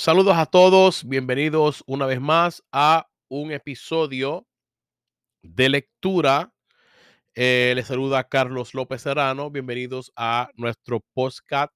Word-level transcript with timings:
Saludos 0.00 0.38
a 0.38 0.46
todos, 0.46 1.06
bienvenidos 1.06 1.84
una 1.86 2.06
vez 2.06 2.22
más 2.22 2.64
a 2.72 3.06
un 3.28 3.52
episodio 3.52 4.46
de 5.42 5.68
lectura. 5.68 6.54
Eh, 7.34 7.74
les 7.76 7.88
saluda 7.88 8.26
Carlos 8.26 8.72
López 8.72 9.02
Serrano, 9.02 9.50
bienvenidos 9.50 10.10
a 10.16 10.48
nuestro 10.54 11.04
podcast 11.12 11.74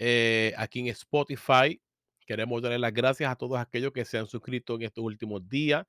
eh, 0.00 0.52
aquí 0.56 0.80
en 0.80 0.88
Spotify. 0.88 1.80
Queremos 2.26 2.62
darle 2.62 2.80
las 2.80 2.92
gracias 2.92 3.30
a 3.30 3.36
todos 3.36 3.60
aquellos 3.60 3.92
que 3.92 4.04
se 4.04 4.18
han 4.18 4.26
suscrito 4.26 4.74
en 4.74 4.82
estos 4.82 5.04
últimos 5.04 5.48
días, 5.48 5.86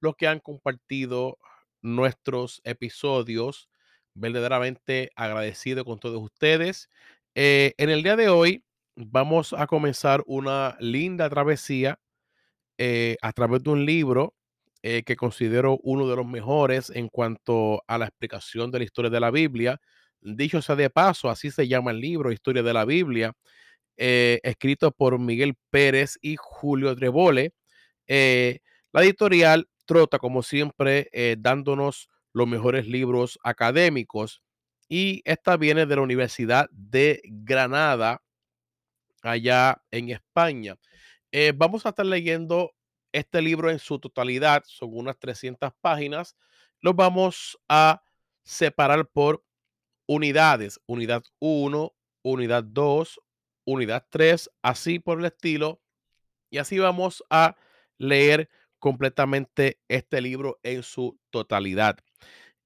los 0.00 0.16
que 0.16 0.26
han 0.26 0.40
compartido 0.40 1.38
nuestros 1.80 2.60
episodios. 2.64 3.70
Verdaderamente 4.12 5.10
agradecido 5.16 5.86
con 5.86 5.98
todos 5.98 6.22
ustedes. 6.22 6.90
Eh, 7.34 7.72
en 7.78 7.88
el 7.88 8.02
día 8.02 8.14
de 8.14 8.28
hoy 8.28 8.62
vamos 8.96 9.52
a 9.52 9.66
comenzar 9.66 10.22
una 10.26 10.76
linda 10.80 11.28
travesía 11.28 11.98
eh, 12.78 13.16
a 13.22 13.32
través 13.32 13.62
de 13.62 13.70
un 13.70 13.84
libro 13.86 14.34
eh, 14.82 15.02
que 15.04 15.16
considero 15.16 15.78
uno 15.82 16.08
de 16.08 16.16
los 16.16 16.26
mejores 16.26 16.90
en 16.90 17.08
cuanto 17.08 17.82
a 17.86 17.98
la 17.98 18.06
explicación 18.06 18.70
de 18.70 18.78
la 18.80 18.84
historia 18.84 19.10
de 19.10 19.20
la 19.20 19.30
Biblia. 19.30 19.80
Dicho 20.20 20.62
sea 20.62 20.76
de 20.76 20.90
paso, 20.90 21.30
así 21.30 21.50
se 21.50 21.68
llama 21.68 21.90
el 21.92 22.00
libro, 22.00 22.32
Historia 22.32 22.62
de 22.62 22.72
la 22.72 22.84
Biblia, 22.84 23.32
eh, 23.96 24.40
escrito 24.42 24.90
por 24.92 25.18
Miguel 25.18 25.54
Pérez 25.70 26.18
y 26.20 26.36
Julio 26.38 26.94
Trebole. 26.96 27.52
la 28.08 29.02
editorial 29.02 29.68
trota, 29.86 30.18
como 30.18 30.42
siempre, 30.42 31.10
dándonos 31.38 32.08
los 32.32 32.48
mejores 32.48 32.86
libros 32.86 33.38
académicos. 33.44 34.42
Y 34.88 35.22
esta 35.24 35.56
viene 35.56 35.86
de 35.86 35.96
la 35.96 36.02
Universidad 36.02 36.68
de 36.70 37.20
Granada, 37.24 38.23
allá 39.24 39.82
en 39.90 40.10
España. 40.10 40.76
Eh, 41.32 41.52
vamos 41.54 41.84
a 41.84 41.90
estar 41.90 42.06
leyendo 42.06 42.74
este 43.12 43.40
libro 43.42 43.70
en 43.70 43.78
su 43.78 43.98
totalidad, 43.98 44.64
son 44.66 44.90
unas 44.92 45.18
300 45.18 45.72
páginas. 45.80 46.36
Los 46.80 46.96
vamos 46.96 47.58
a 47.68 48.02
separar 48.42 49.08
por 49.08 49.44
unidades, 50.06 50.80
unidad 50.86 51.22
1, 51.38 51.94
unidad 52.22 52.64
2, 52.64 53.20
unidad 53.64 54.06
3, 54.10 54.50
así 54.62 54.98
por 54.98 55.20
el 55.20 55.26
estilo. 55.26 55.80
Y 56.50 56.58
así 56.58 56.78
vamos 56.78 57.24
a 57.30 57.56
leer 57.98 58.48
completamente 58.78 59.80
este 59.88 60.20
libro 60.20 60.60
en 60.62 60.82
su 60.82 61.18
totalidad. 61.30 61.98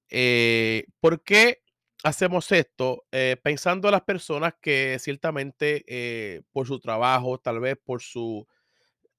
Eh, 0.09 0.85
¿Por 0.99 1.23
qué 1.23 1.61
hacemos 2.03 2.51
esto? 2.51 3.05
Eh, 3.11 3.37
pensando 3.43 3.87
en 3.87 3.93
las 3.93 4.01
personas 4.03 4.53
que 4.61 4.97
ciertamente 4.99 5.83
eh, 5.87 6.41
por 6.51 6.67
su 6.67 6.79
trabajo, 6.79 7.37
tal 7.39 7.59
vez 7.59 7.77
por 7.83 8.01
su 8.01 8.47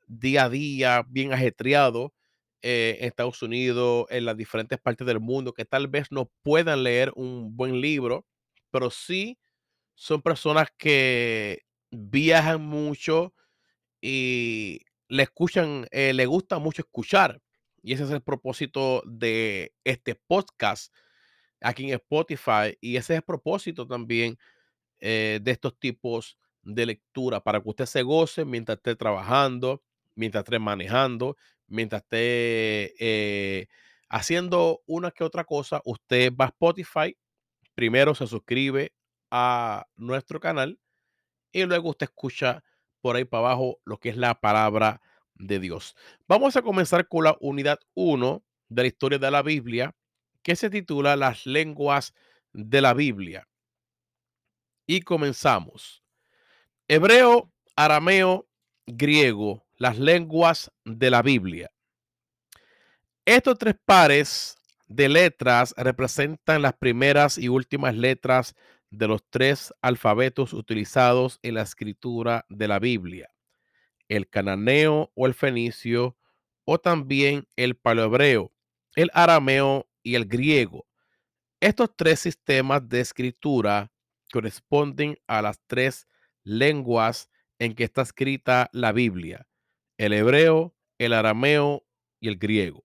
día 0.06 0.45
a 0.45 0.50
día 0.50 1.05
bien 1.08 1.33
ajetreado 1.33 2.14
en 2.62 3.06
Estados 3.06 3.42
Unidos, 3.42 4.06
en 4.11 4.27
las 4.27 4.36
diferentes 4.36 4.78
partes 4.78 5.06
del 5.06 5.20
mundo, 5.20 5.55
que 5.55 5.64
tal 5.64 5.89
vez 5.89 6.12
no 6.12 6.31
puedan 6.42 6.83
leer 6.83 7.11
un 7.17 7.56
buen 7.56 7.81
libro, 7.81 8.27
pero 8.70 8.91
sí 8.91 9.39
son 9.95 10.20
personas 10.20 10.69
que 10.77 11.62
viajan 11.91 12.61
mucho 12.61 13.34
y 14.03 14.81
le 15.08 15.23
escuchan, 15.23 15.86
le 15.92 16.27
gusta 16.27 16.58
mucho 16.58 16.83
escuchar. 16.83 17.41
Y 17.83 17.95
ese 17.95 18.05
es 18.05 18.11
el 18.11 18.23
propósito 18.23 19.03
de 19.06 19.73
este 19.84 20.14
podcast 20.14 20.92
aquí 21.61 21.84
en 21.84 21.94
Spotify. 21.94 22.77
Y 22.80 22.97
ese 22.97 23.14
es 23.14 23.19
el 23.19 23.22
propósito 23.22 23.86
también 23.86 24.39
eh, 25.00 25.41
de 25.42 25.50
estos 25.50 25.78
tipos 25.78 26.39
de 26.62 26.86
lectura 26.86 27.41
para 27.42 27.61
que 27.62 27.69
usted 27.69 27.86
se 27.86 28.02
goce 28.02 28.44
mientras 28.44 28.78
esté 28.78 28.97
trabajando, 28.97 29.83
mientras 30.14 30.44
esté 30.44 30.58
manejando, 30.58 31.36
mientras 31.67 32.02
esté 32.02 32.95
eh, 32.98 33.68
haciendo 34.08 34.83
una 34.86 35.11
que 35.11 35.24
otra 35.24 35.45
cosa. 35.45 35.80
Usted 35.84 36.33
va 36.39 36.46
a 36.46 36.48
Spotify, 36.48 37.17
primero 37.74 38.14
se 38.14 38.27
suscribe 38.27 38.92
a 39.30 39.86
nuestro 39.96 40.40
canal 40.40 40.79
y 41.52 41.64
luego 41.64 41.90
usted 41.90 42.05
escucha 42.05 42.63
por 43.01 43.17
ahí 43.17 43.24
para 43.24 43.46
abajo 43.46 43.80
lo 43.84 43.98
que 43.98 44.11
es 44.11 44.17
la 44.17 44.34
palabra 44.40 45.01
de 45.34 45.58
Dios. 45.58 45.96
Vamos 46.29 46.57
a 46.57 46.63
comenzar 46.63 47.08
con 47.08 47.24
la 47.24 47.36
unidad 47.40 47.79
1 47.95 48.45
de 48.68 48.83
la 48.83 48.89
historia 48.89 49.18
de 49.18 49.30
la 49.30 49.42
Biblia, 49.42 49.95
que 50.42 50.56
se 50.56 50.70
titula 50.70 51.17
Las 51.17 51.46
lenguas 51.46 52.14
de 52.52 52.80
la 52.80 52.95
Biblia. 52.95 53.48
Y 54.86 55.02
comenzamos. 55.02 56.02
Hebreo, 56.89 57.52
arameo, 57.77 58.48
griego, 58.86 59.64
las 59.77 59.98
lenguas 59.98 60.70
de 60.84 61.11
la 61.11 61.23
Biblia. 61.23 61.70
Estos 63.24 63.58
tres 63.58 63.77
pares 63.84 64.56
de 64.89 65.08
letras 65.08 65.74
representan 65.77 66.62
las 66.62 66.72
primeras 66.72 67.39
y 67.39 67.48
últimas 67.48 67.95
letras 67.95 68.55
de 68.90 69.07
los 69.07 69.22
tres 69.30 69.72
alfabetos 69.80 70.52
utilizados 70.52 71.39
en 71.42 71.55
la 71.55 71.62
escritura 71.62 72.45
de 72.48 72.67
la 72.67 72.80
Biblia 72.80 73.30
el 74.11 74.28
cananeo 74.28 75.12
o 75.14 75.27
el 75.27 75.34
fenicio, 75.34 76.17
o 76.64 76.78
también 76.78 77.46
el 77.57 77.77
paleohebreo, 77.77 78.52
el 78.96 79.11
arameo 79.14 79.89
y 80.02 80.14
el 80.14 80.27
griego. 80.27 80.86
Estos 81.61 81.90
tres 81.96 82.20
sistemas 82.20 82.88
de 82.88 83.00
escritura 83.00 83.92
corresponden 84.33 85.16
a 85.27 85.42
las 85.42 85.61
tres 85.66 86.06
lenguas 86.44 87.28
en 87.58 87.74
que 87.74 87.84
está 87.84 88.02
escrita 88.02 88.70
la 88.72 88.92
Biblia, 88.92 89.46
el 89.98 90.12
hebreo, 90.12 90.74
el 90.98 91.12
arameo 91.12 91.84
y 92.20 92.28
el 92.28 92.36
griego. 92.36 92.84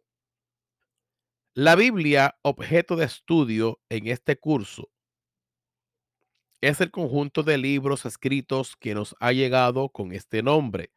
La 1.54 1.76
Biblia, 1.76 2.38
objeto 2.42 2.98
de 2.98 3.06
estudio 3.06 3.80
en 3.90 4.08
este 4.08 4.38
curso, 4.38 4.90
es 6.60 6.82
el 6.82 6.92
conjunto 6.92 7.44
de 7.44 7.58
libros 7.58 8.06
escritos 8.06 8.76
que 8.76 8.94
nos 8.94 9.16
ha 9.20 9.32
llegado 9.32 9.90
con 9.90 10.12
este 10.12 10.44
nombre 10.44 10.92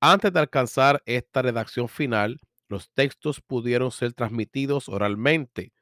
antes 0.00 0.32
de 0.32 0.40
alcanzar 0.40 1.02
esta 1.06 1.40
redacción 1.40 1.88
final, 1.88 2.38
los 2.68 2.90
textos 2.90 3.40
pudieron 3.40 3.90
ser 3.90 4.12
transmitidos 4.12 4.88
oralmente 4.88 5.72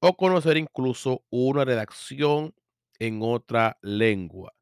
o 0.00 0.16
conocer 0.16 0.56
incluso 0.56 1.24
una 1.30 1.64
redacción 1.64 2.54
en 2.98 3.20
otra 3.22 3.78
lengua. 3.82 4.52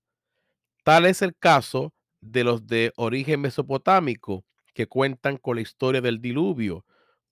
Tal 0.84 1.06
es 1.06 1.22
el 1.22 1.37
caso 1.37 1.93
de 2.21 2.44
los 2.44 2.67
de 2.67 2.93
origen 2.97 3.41
mesopotámico 3.41 4.44
que 4.72 4.87
cuentan 4.87 5.37
con 5.37 5.56
la 5.56 5.62
historia 5.62 6.00
del 6.00 6.21
diluvio 6.21 6.84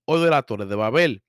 o 0.07 0.19
de 0.19 0.31
la 0.31 0.43
Torre 0.43 0.67
de 0.67 0.75
Babel, 0.75 1.23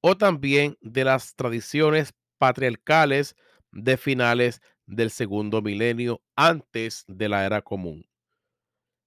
o 0.00 0.16
también 0.16 0.76
de 0.80 1.04
las 1.04 1.34
tradiciones 1.34 2.14
patriarcales 2.38 3.34
de 3.72 3.96
finales 3.96 4.60
del 4.86 5.10
segundo 5.10 5.60
milenio 5.60 6.22
antes 6.36 7.04
de 7.08 7.28
la 7.28 7.44
era 7.44 7.62
común. 7.62 8.06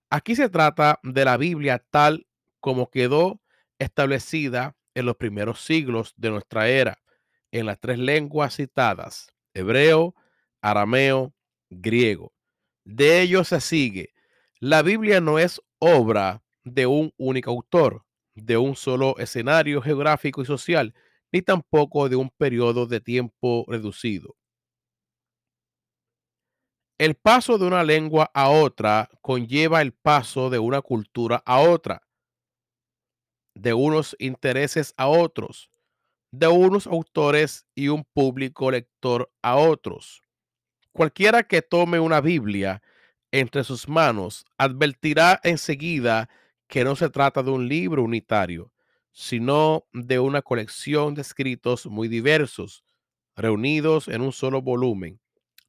Aquí 0.10 0.36
se 0.36 0.50
trata 0.50 1.00
de 1.04 1.26
la 1.26 1.38
Biblia 1.38 1.84
tal 1.90 2.28
como 2.62 2.90
quedó 2.90 3.42
establecida 3.80 4.78
en 4.96 5.06
los 5.06 5.18
primeros 5.18 5.62
siglos 5.62 6.14
de 6.16 6.30
nuestra 6.30 6.70
era, 6.70 7.00
en 7.52 7.66
las 7.66 7.80
tres 7.80 8.00
lenguas 8.00 8.56
citadas, 8.56 9.34
hebreo, 9.54 10.16
arameo, 10.62 11.34
griego. 11.70 12.34
De 12.86 13.22
ello 13.22 13.44
se 13.44 13.60
sigue, 13.60 14.14
la 14.60 14.82
Biblia 14.82 15.20
no 15.20 15.40
es 15.40 15.62
obra 15.80 16.44
de 16.64 16.86
un 16.86 17.12
único 17.18 17.52
autor, 17.52 18.06
de 18.36 18.58
un 18.58 18.76
solo 18.76 19.18
escenario 19.18 19.82
geográfico 19.82 20.42
y 20.42 20.46
social, 20.46 20.94
ni 21.32 21.42
tampoco 21.42 22.10
de 22.10 22.16
un 22.16 22.30
periodo 22.30 22.86
de 22.86 23.02
tiempo 23.02 23.66
reducido. 23.68 24.36
El 27.00 27.16
paso 27.16 27.58
de 27.58 27.66
una 27.66 27.84
lengua 27.84 28.30
a 28.34 28.50
otra 28.50 29.10
conlleva 29.22 29.82
el 29.82 29.94
paso 29.94 30.52
de 30.52 30.60
una 30.60 30.82
cultura 30.82 31.42
a 31.46 31.60
otra, 31.62 32.04
de 33.54 33.74
unos 33.74 34.16
intereses 34.20 34.94
a 34.98 35.08
otros, 35.08 35.70
de 36.32 36.48
unos 36.48 36.88
autores 36.88 37.66
y 37.76 37.90
un 37.90 38.04
público 38.04 38.72
lector 38.72 39.32
a 39.42 39.56
otros. 39.56 40.22
Cualquiera 40.92 41.44
que 41.44 41.62
tome 41.62 42.00
una 42.00 42.22
Biblia 42.22 42.82
entre 43.32 43.64
sus 43.64 43.88
manos 43.88 44.46
advertirá 44.58 45.40
enseguida 45.44 46.30
que 46.68 46.84
no 46.84 46.96
se 46.96 47.10
trata 47.10 47.44
de 47.44 47.52
un 47.52 47.68
libro 47.68 48.04
unitario, 48.04 48.72
sino 49.12 49.86
de 49.94 50.20
una 50.20 50.42
colección 50.42 51.16
de 51.16 51.22
escritos 51.22 51.86
muy 51.86 52.08
diversos, 52.08 52.84
reunidos 53.36 54.08
en 54.08 54.22
un 54.22 54.32
solo 54.32 54.62
volumen 54.62 55.22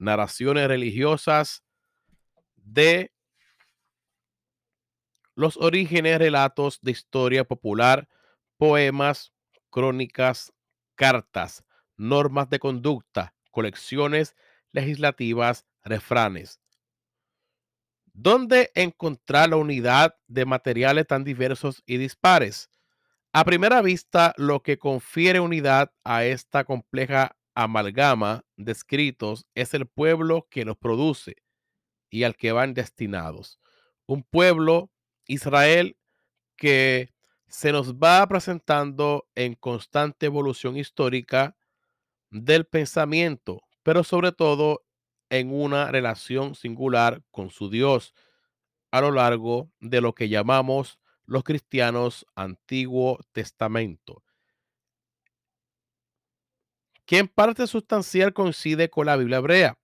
narraciones 0.02 0.66
religiosas 0.66 1.62
de 2.56 3.11
los 5.34 5.56
orígenes, 5.56 6.18
relatos 6.18 6.80
de 6.82 6.92
historia 6.92 7.44
popular, 7.44 8.08
poemas, 8.56 9.32
crónicas, 9.70 10.52
cartas, 10.94 11.64
normas 11.96 12.48
de 12.50 12.58
conducta, 12.58 13.34
colecciones 13.50 14.36
legislativas, 14.72 15.66
refranes. 15.82 16.60
¿Dónde 18.14 18.70
encontrar 18.74 19.48
la 19.48 19.56
unidad 19.56 20.14
de 20.28 20.44
materiales 20.44 21.06
tan 21.06 21.24
diversos 21.24 21.82
y 21.86 21.96
dispares? 21.96 22.70
A 23.32 23.44
primera 23.44 23.80
vista, 23.80 24.34
lo 24.36 24.62
que 24.62 24.78
confiere 24.78 25.40
unidad 25.40 25.92
a 26.04 26.24
esta 26.26 26.64
compleja 26.64 27.34
amalgama 27.54 28.44
de 28.56 28.72
escritos 28.72 29.46
es 29.54 29.72
el 29.72 29.86
pueblo 29.86 30.46
que 30.50 30.66
los 30.66 30.76
produce 30.76 31.36
y 32.10 32.24
al 32.24 32.36
que 32.36 32.52
van 32.52 32.74
destinados. 32.74 33.58
Un 34.06 34.22
pueblo, 34.22 34.91
Israel, 35.26 35.96
que 36.56 37.12
se 37.48 37.72
nos 37.72 37.94
va 37.94 38.26
presentando 38.26 39.28
en 39.34 39.54
constante 39.54 40.26
evolución 40.26 40.76
histórica 40.76 41.56
del 42.30 42.64
pensamiento, 42.64 43.62
pero 43.82 44.04
sobre 44.04 44.32
todo 44.32 44.84
en 45.28 45.52
una 45.52 45.90
relación 45.90 46.54
singular 46.54 47.22
con 47.30 47.50
su 47.50 47.68
Dios 47.68 48.14
a 48.90 49.00
lo 49.00 49.10
largo 49.10 49.70
de 49.80 50.00
lo 50.00 50.14
que 50.14 50.28
llamamos 50.28 50.98
los 51.26 51.44
cristianos 51.44 52.26
Antiguo 52.34 53.18
Testamento, 53.32 54.22
que 57.06 57.18
en 57.18 57.28
parte 57.28 57.66
sustancial 57.66 58.32
coincide 58.32 58.88
con 58.90 59.06
la 59.06 59.16
Biblia 59.16 59.38
hebrea. 59.38 59.78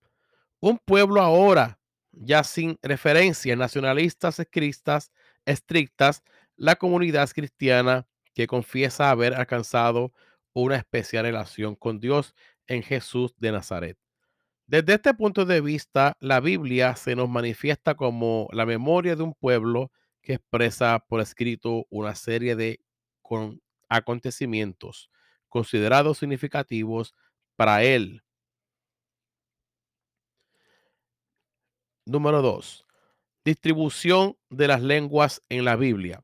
Un 0.61 0.79
pueblo 0.79 1.21
ahora, 1.21 1.79
ya 2.13 2.45
sin 2.45 2.79
referencias 2.83 3.57
nacionalistas 3.57 4.39
escritas, 4.39 5.13
estrictas, 5.49 6.23
la 6.57 6.77
comunidad 6.77 7.29
cristiana 7.31 8.07
que 8.35 8.47
confiesa 8.47 9.11
haber 9.11 9.35
alcanzado 9.35 10.13
una 10.53 10.77
especial 10.77 11.25
relación 11.25 11.75
con 11.75 12.01
Dios 12.01 12.35
en 12.67 12.83
Jesús 12.83 13.35
de 13.39 13.53
Nazaret. 13.53 13.99
Desde 14.67 14.95
este 14.95 15.15
punto 15.15 15.47
de 15.47 15.61
vista, 15.61 16.17
la 16.21 16.41
Biblia 16.41 16.95
se 16.95 17.17
nos 17.17 17.29
manifiesta 17.29 17.95
como 17.95 18.49
la 18.53 18.67
memoria 18.67 19.17
de 19.17 19.23
un 19.23 19.35
pueblo 19.35 19.91
que 20.21 20.35
expresa 20.35 21.05
por 21.09 21.21
escrito 21.21 21.87
una 21.91 22.15
serie 22.15 22.55
de 22.55 22.81
acontecimientos 23.89 25.11
considerados 25.49 26.19
significativos 26.19 27.15
para 27.57 27.83
él. 27.83 28.23
Número 32.07 32.43
2. 32.43 32.88
Distribución 33.49 34.37
de 34.51 34.69
las 34.69 34.83
lenguas 34.83 35.43
en 35.49 35.65
la 35.65 35.75
Biblia. 35.75 36.23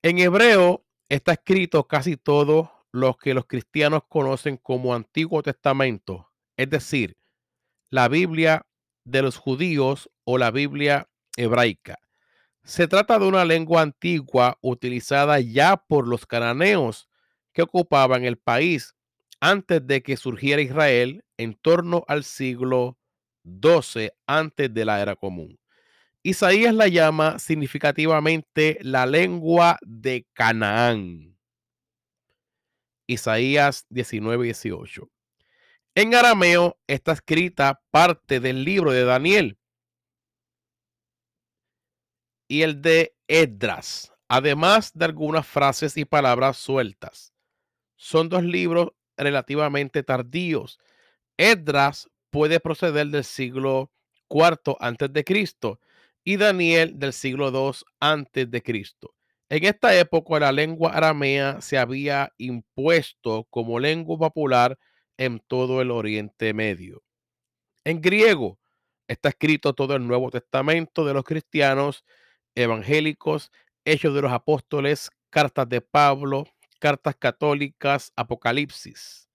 En 0.00 0.18
hebreo 0.18 0.82
está 1.10 1.32
escrito 1.32 1.86
casi 1.86 2.16
todo 2.16 2.72
lo 2.90 3.18
que 3.18 3.34
los 3.34 3.44
cristianos 3.44 4.04
conocen 4.08 4.56
como 4.56 4.94
Antiguo 4.94 5.42
Testamento, 5.42 6.30
es 6.56 6.70
decir, 6.70 7.18
la 7.90 8.08
Biblia 8.08 8.64
de 9.04 9.20
los 9.20 9.36
judíos 9.36 10.08
o 10.24 10.38
la 10.38 10.50
Biblia 10.50 11.10
hebraica. 11.36 11.98
Se 12.64 12.88
trata 12.88 13.18
de 13.18 13.26
una 13.26 13.44
lengua 13.44 13.82
antigua 13.82 14.56
utilizada 14.62 15.40
ya 15.40 15.76
por 15.76 16.08
los 16.08 16.24
cananeos 16.24 17.10
que 17.52 17.60
ocupaban 17.60 18.24
el 18.24 18.38
país 18.38 18.94
antes 19.38 19.86
de 19.86 20.02
que 20.02 20.16
surgiera 20.16 20.62
Israel 20.62 21.26
en 21.36 21.52
torno 21.52 22.06
al 22.08 22.24
siglo 22.24 22.96
XII 23.44 24.12
antes 24.26 24.72
de 24.72 24.84
la 24.86 25.02
era 25.02 25.14
común. 25.14 25.58
Isaías 26.22 26.74
la 26.74 26.88
llama 26.88 27.38
significativamente 27.38 28.78
la 28.82 29.06
lengua 29.06 29.78
de 29.82 30.26
Canaán. 30.32 31.36
Isaías 33.06 33.86
19 33.88 34.44
18. 34.44 35.08
En 35.94 36.14
arameo 36.14 36.78
está 36.86 37.12
escrita 37.12 37.82
parte 37.90 38.40
del 38.40 38.64
libro 38.64 38.92
de 38.92 39.04
Daniel 39.04 39.58
y 42.48 42.62
el 42.62 42.82
de 42.82 43.14
Edras, 43.28 44.12
además 44.28 44.92
de 44.94 45.04
algunas 45.04 45.46
frases 45.46 45.96
y 45.96 46.04
palabras 46.04 46.56
sueltas. 46.56 47.32
Son 47.96 48.28
dos 48.28 48.42
libros 48.42 48.92
relativamente 49.16 50.02
tardíos. 50.02 50.78
Edras 51.36 52.10
puede 52.30 52.60
proceder 52.60 53.06
del 53.08 53.24
siglo 53.24 53.92
IV 54.28 54.76
antes 54.80 55.12
de 55.12 55.24
Cristo 55.24 55.80
y 56.28 56.36
Daniel 56.36 56.98
del 56.98 57.14
siglo 57.14 57.48
II 57.48 57.72
antes 58.00 58.50
de 58.50 58.62
Cristo. 58.62 59.14
En 59.48 59.64
esta 59.64 59.98
época 59.98 60.38
la 60.38 60.52
lengua 60.52 60.92
aramea 60.92 61.62
se 61.62 61.78
había 61.78 62.34
impuesto 62.36 63.46
como 63.48 63.80
lengua 63.80 64.18
popular 64.18 64.78
en 65.16 65.40
todo 65.46 65.80
el 65.80 65.90
Oriente 65.90 66.52
Medio. 66.52 67.02
En 67.82 68.02
griego 68.02 68.58
está 69.06 69.30
escrito 69.30 69.72
todo 69.72 69.96
el 69.96 70.06
Nuevo 70.06 70.30
Testamento 70.30 71.06
de 71.06 71.14
los 71.14 71.24
cristianos 71.24 72.04
evangélicos, 72.54 73.50
Hechos 73.86 74.14
de 74.14 74.20
los 74.20 74.32
Apóstoles, 74.32 75.08
cartas 75.30 75.66
de 75.66 75.80
Pablo, 75.80 76.44
cartas 76.78 77.16
católicas, 77.16 78.12
Apocalipsis. 78.16 79.30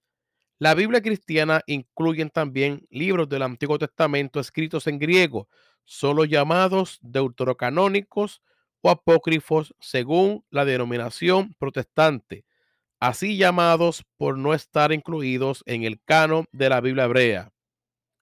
La 0.60 0.74
Biblia 0.74 1.02
cristiana 1.02 1.60
incluye 1.66 2.24
también 2.30 2.86
libros 2.88 3.28
del 3.28 3.42
Antiguo 3.42 3.80
Testamento 3.80 4.38
escritos 4.38 4.86
en 4.86 5.00
griego, 5.00 5.48
solo 5.84 6.24
llamados 6.24 6.98
deuterocanónicos 7.02 8.42
o 8.80 8.90
apócrifos 8.90 9.74
según 9.80 10.44
la 10.50 10.64
denominación 10.64 11.54
protestante 11.58 12.44
así 13.04 13.36
llamados 13.36 14.02
por 14.16 14.38
no 14.38 14.54
estar 14.54 14.90
incluidos 14.90 15.62
en 15.66 15.84
el 15.84 16.00
canon 16.02 16.46
de 16.52 16.70
la 16.70 16.80
Biblia 16.80 17.04
hebrea. 17.04 17.52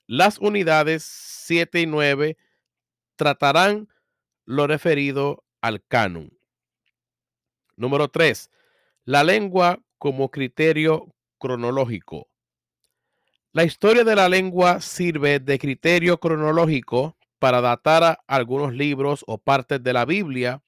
Las 0.09 0.39
unidades 0.39 1.05
7 1.05 1.83
y 1.83 1.87
9 1.87 2.37
tratarán 3.15 3.89
lo 4.45 4.67
referido 4.67 5.45
al 5.61 5.85
canon. 5.87 6.37
Número 7.77 8.09
3. 8.09 8.51
La 9.05 9.23
lengua 9.23 9.79
como 9.99 10.33
criterio 10.33 11.15
cronológico. 11.39 12.29
La 13.53 13.63
historia 13.63 14.03
de 14.03 14.17
la 14.17 14.29
lengua 14.29 14.81
sirve 14.81 15.39
de 15.39 15.61
criterio 15.61 16.19
cronológico 16.19 17.17
para 17.43 17.61
datar 17.61 18.23
algunos 18.29 18.73
libros 18.73 19.25
o 19.27 19.37
partes 19.37 19.83
de 19.83 19.93
la 19.93 20.05
Biblia 20.05 20.63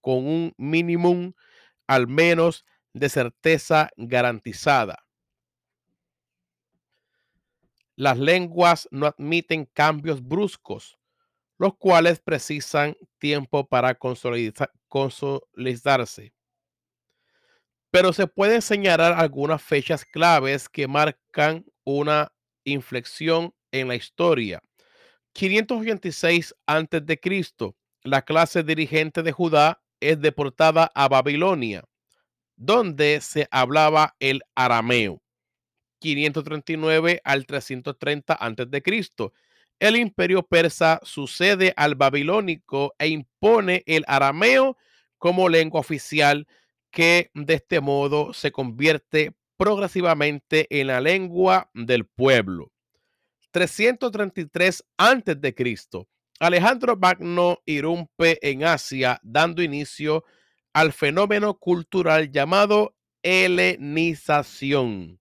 con 0.00 0.26
un 0.26 0.52
mínimo 0.56 1.34
al 1.86 2.08
menos 2.08 2.64
de 2.92 3.08
certeza 3.08 3.90
garantizada. 3.96 5.06
Las 7.94 8.18
lenguas 8.18 8.88
no 8.90 9.06
admiten 9.06 9.66
cambios 9.66 10.20
bruscos, 10.20 10.98
los 11.58 11.76
cuales 11.76 12.18
precisan 12.18 12.96
tiempo 13.18 13.68
para 13.68 13.94
consolidarse. 13.94 16.34
Pero 17.92 18.12
se 18.12 18.26
pueden 18.26 18.62
señalar 18.62 19.12
algunas 19.12 19.62
fechas 19.62 20.04
claves 20.04 20.68
que 20.68 20.88
marcan 20.88 21.64
una 21.84 22.32
inflexión 22.64 23.54
en 23.70 23.86
la 23.86 23.94
historia. 23.94 24.60
586 25.32 26.54
a.C., 26.66 27.74
la 28.02 28.22
clase 28.22 28.62
dirigente 28.62 29.22
de 29.22 29.32
Judá 29.32 29.82
es 30.00 30.20
deportada 30.20 30.90
a 30.94 31.08
Babilonia 31.08 31.84
donde 32.60 33.22
se 33.22 33.48
hablaba 33.50 34.14
el 34.20 34.42
arameo. 34.54 35.22
539 35.98 37.20
al 37.24 37.46
330 37.46 38.34
a.C. 38.34 39.32
El 39.78 39.96
imperio 39.96 40.42
persa 40.42 41.00
sucede 41.02 41.72
al 41.76 41.94
babilónico 41.94 42.94
e 42.98 43.08
impone 43.08 43.82
el 43.86 44.04
arameo 44.06 44.76
como 45.16 45.48
lengua 45.48 45.80
oficial 45.80 46.46
que 46.90 47.30
de 47.32 47.54
este 47.54 47.80
modo 47.80 48.34
se 48.34 48.52
convierte 48.52 49.32
progresivamente 49.56 50.66
en 50.68 50.88
la 50.88 51.00
lengua 51.00 51.70
del 51.72 52.04
pueblo. 52.04 52.72
333 53.52 54.84
a.C. 54.98 56.06
Alejandro 56.38 56.96
Magno 56.96 57.58
irrumpe 57.66 58.38
en 58.42 58.64
Asia 58.64 59.20
dando 59.22 59.62
inicio 59.62 60.24
al 60.72 60.92
fenómeno 60.92 61.58
cultural 61.58 62.30
llamado 62.30 62.96
helenización, 63.22 65.20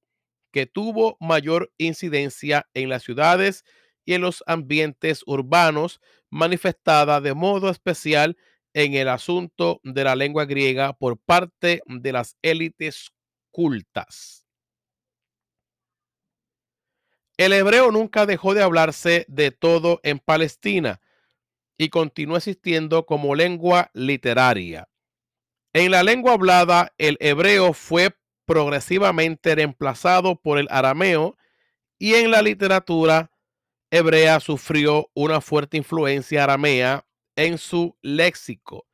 que 0.51 0.65
tuvo 0.65 1.17
mayor 1.19 1.73
incidencia 1.77 2.69
en 2.73 2.89
las 2.89 3.03
ciudades 3.03 3.65
y 4.05 4.13
en 4.13 4.21
los 4.21 4.43
ambientes 4.47 5.23
urbanos, 5.25 5.99
manifestada 6.29 7.19
de 7.21 7.33
modo 7.33 7.69
especial 7.69 8.37
en 8.73 8.93
el 8.93 9.09
asunto 9.09 9.81
de 9.83 10.03
la 10.03 10.15
lengua 10.15 10.45
griega 10.45 10.93
por 10.93 11.17
parte 11.17 11.81
de 11.85 12.11
las 12.11 12.37
élites 12.41 13.11
cultas. 13.51 14.48
El 17.39 17.53
hebreo 17.53 17.89
nunca 17.89 18.25
dejó 18.25 18.53
de 18.53 18.61
hablarse 18.61 19.25
de 19.29 19.51
todo 19.51 20.01
en 20.03 20.19
Palestina 20.19 20.99
y 21.77 21.87
continúa 21.87 22.39
existiendo 22.39 23.05
como 23.05 23.33
lengua 23.33 23.91
literaria. 23.93 24.89
En 25.71 25.91
la 25.91 26.03
lengua 26.03 26.33
hablada, 26.33 26.93
el 26.97 27.15
hebreo 27.21 27.71
fue 27.71 28.13
progresivamente 28.43 29.55
reemplazado 29.55 30.35
por 30.35 30.59
el 30.59 30.67
arameo 30.69 31.37
y 31.97 32.15
en 32.15 32.29
la 32.29 32.41
literatura 32.41 33.31
hebrea 33.89 34.41
sufrió 34.41 35.09
una 35.13 35.39
fuerte 35.39 35.77
influencia 35.77 36.43
aramea 36.43 37.07
en 37.37 37.57
su 37.57 37.97
léxico, 38.01 38.85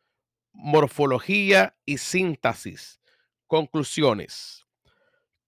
morfología 0.54 1.76
y 1.84 1.98
síntesis. 1.98 3.02
Conclusiones. 3.48 4.65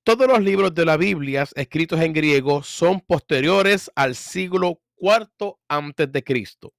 Todos 0.07 0.25
los 0.25 0.39
libros 0.41 0.73
de 0.73 0.85
la 0.85 0.95
Biblia 0.95 1.45
escritos 1.53 1.99
en 1.99 2.13
griego 2.13 2.63
son 2.63 3.01
posteriores 3.01 3.91
al 3.93 4.15
siglo 4.15 4.79
IV 5.01 5.57
antes 5.67 6.09
de 6.09 6.23
Cristo. 6.23 6.73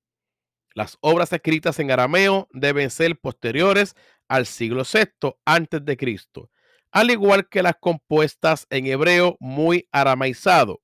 Las 0.72 0.96
obras 1.02 1.30
escritas 1.34 1.78
en 1.78 1.90
arameo 1.90 2.48
deben 2.54 2.88
ser 2.88 3.18
posteriores 3.18 3.94
al 4.28 4.46
siglo 4.46 4.82
VI 4.82 5.34
antes 5.44 5.84
de 5.84 5.98
Cristo, 5.98 6.50
al 6.90 7.10
igual 7.10 7.50
que 7.50 7.62
las 7.62 7.74
compuestas 7.78 8.66
en 8.70 8.86
hebreo 8.86 9.36
muy 9.40 9.86
aramaizado. 9.92 10.80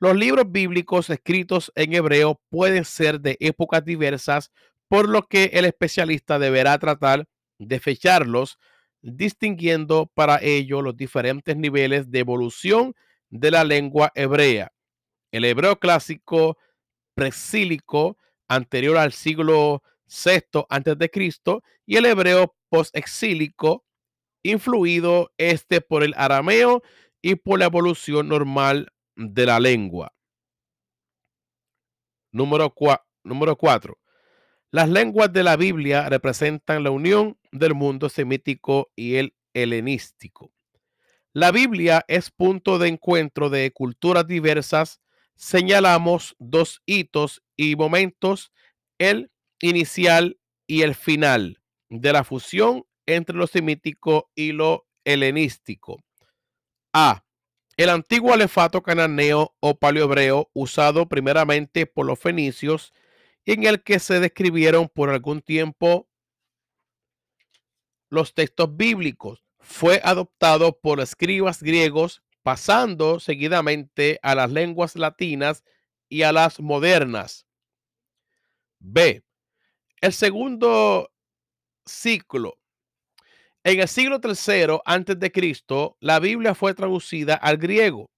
Los 0.00 0.16
libros 0.16 0.50
bíblicos 0.50 1.10
escritos 1.10 1.70
en 1.74 1.92
hebreo 1.92 2.40
pueden 2.48 2.86
ser 2.86 3.20
de 3.20 3.36
épocas 3.40 3.84
diversas, 3.84 4.52
por 4.88 5.06
lo 5.06 5.26
que 5.26 5.50
el 5.52 5.66
especialista 5.66 6.38
deberá 6.38 6.78
tratar 6.78 7.28
de 7.58 7.78
fecharlos, 7.78 8.58
distinguiendo 9.02 10.06
para 10.06 10.40
ello 10.42 10.82
los 10.82 10.96
diferentes 10.96 11.56
niveles 11.56 12.10
de 12.10 12.18
evolución 12.20 12.94
de 13.30 13.50
la 13.50 13.64
lengua 13.64 14.12
hebrea. 14.14 14.72
El 15.30 15.44
hebreo 15.44 15.78
clásico 15.78 16.58
presílico 17.14 18.16
anterior 18.48 18.96
al 18.96 19.12
siglo 19.12 19.82
VI 20.06 21.08
Cristo 21.12 21.62
y 21.84 21.96
el 21.96 22.06
hebreo 22.06 22.54
postexílico 22.68 23.84
influido 24.42 25.32
este 25.36 25.80
por 25.80 26.02
el 26.02 26.14
arameo 26.16 26.82
y 27.20 27.34
por 27.34 27.58
la 27.58 27.66
evolución 27.66 28.28
normal 28.28 28.92
de 29.16 29.46
la 29.46 29.60
lengua. 29.60 30.14
Número 32.32 32.70
4. 32.70 33.98
Las 34.70 34.90
lenguas 34.90 35.32
de 35.32 35.42
la 35.42 35.56
Biblia 35.56 36.08
representan 36.10 36.84
la 36.84 36.90
unión 36.90 37.38
del 37.52 37.74
mundo 37.74 38.10
semítico 38.10 38.90
y 38.94 39.14
el 39.14 39.34
helenístico. 39.54 40.52
La 41.32 41.52
Biblia 41.52 42.04
es 42.06 42.30
punto 42.30 42.78
de 42.78 42.88
encuentro 42.88 43.48
de 43.48 43.70
culturas 43.72 44.26
diversas. 44.26 45.00
Señalamos 45.36 46.36
dos 46.38 46.82
hitos 46.84 47.42
y 47.56 47.76
momentos, 47.76 48.52
el 48.98 49.30
inicial 49.60 50.38
y 50.66 50.82
el 50.82 50.94
final 50.94 51.62
de 51.88 52.12
la 52.12 52.22
fusión 52.22 52.84
entre 53.06 53.36
lo 53.36 53.46
semítico 53.46 54.30
y 54.34 54.52
lo 54.52 54.86
helenístico. 55.04 56.02
A. 56.92 57.24
El 57.78 57.88
antiguo 57.88 58.34
alefato 58.34 58.82
cananeo 58.82 59.54
o 59.60 59.78
paleohebreo 59.78 60.50
usado 60.52 61.08
primeramente 61.08 61.86
por 61.86 62.04
los 62.04 62.18
fenicios 62.18 62.92
en 63.48 63.64
el 63.64 63.82
que 63.82 63.98
se 63.98 64.20
describieron 64.20 64.90
por 64.90 65.08
algún 65.08 65.40
tiempo 65.40 66.06
los 68.10 68.34
textos 68.34 68.76
bíblicos 68.76 69.42
fue 69.58 70.02
adoptado 70.04 70.78
por 70.78 71.00
escribas 71.00 71.62
griegos 71.62 72.22
pasando 72.42 73.20
seguidamente 73.20 74.18
a 74.22 74.34
las 74.34 74.50
lenguas 74.50 74.96
latinas 74.96 75.64
y 76.10 76.22
a 76.22 76.32
las 76.32 76.60
modernas. 76.60 77.46
B. 78.80 79.24
El 80.02 80.12
segundo 80.12 81.10
ciclo. 81.86 82.58
En 83.64 83.80
el 83.80 83.88
siglo 83.88 84.20
III 84.22 84.80
antes 84.84 85.18
de 85.18 85.32
Cristo, 85.32 85.96
la 86.00 86.20
Biblia 86.20 86.54
fue 86.54 86.74
traducida 86.74 87.34
al 87.34 87.56
griego 87.56 88.10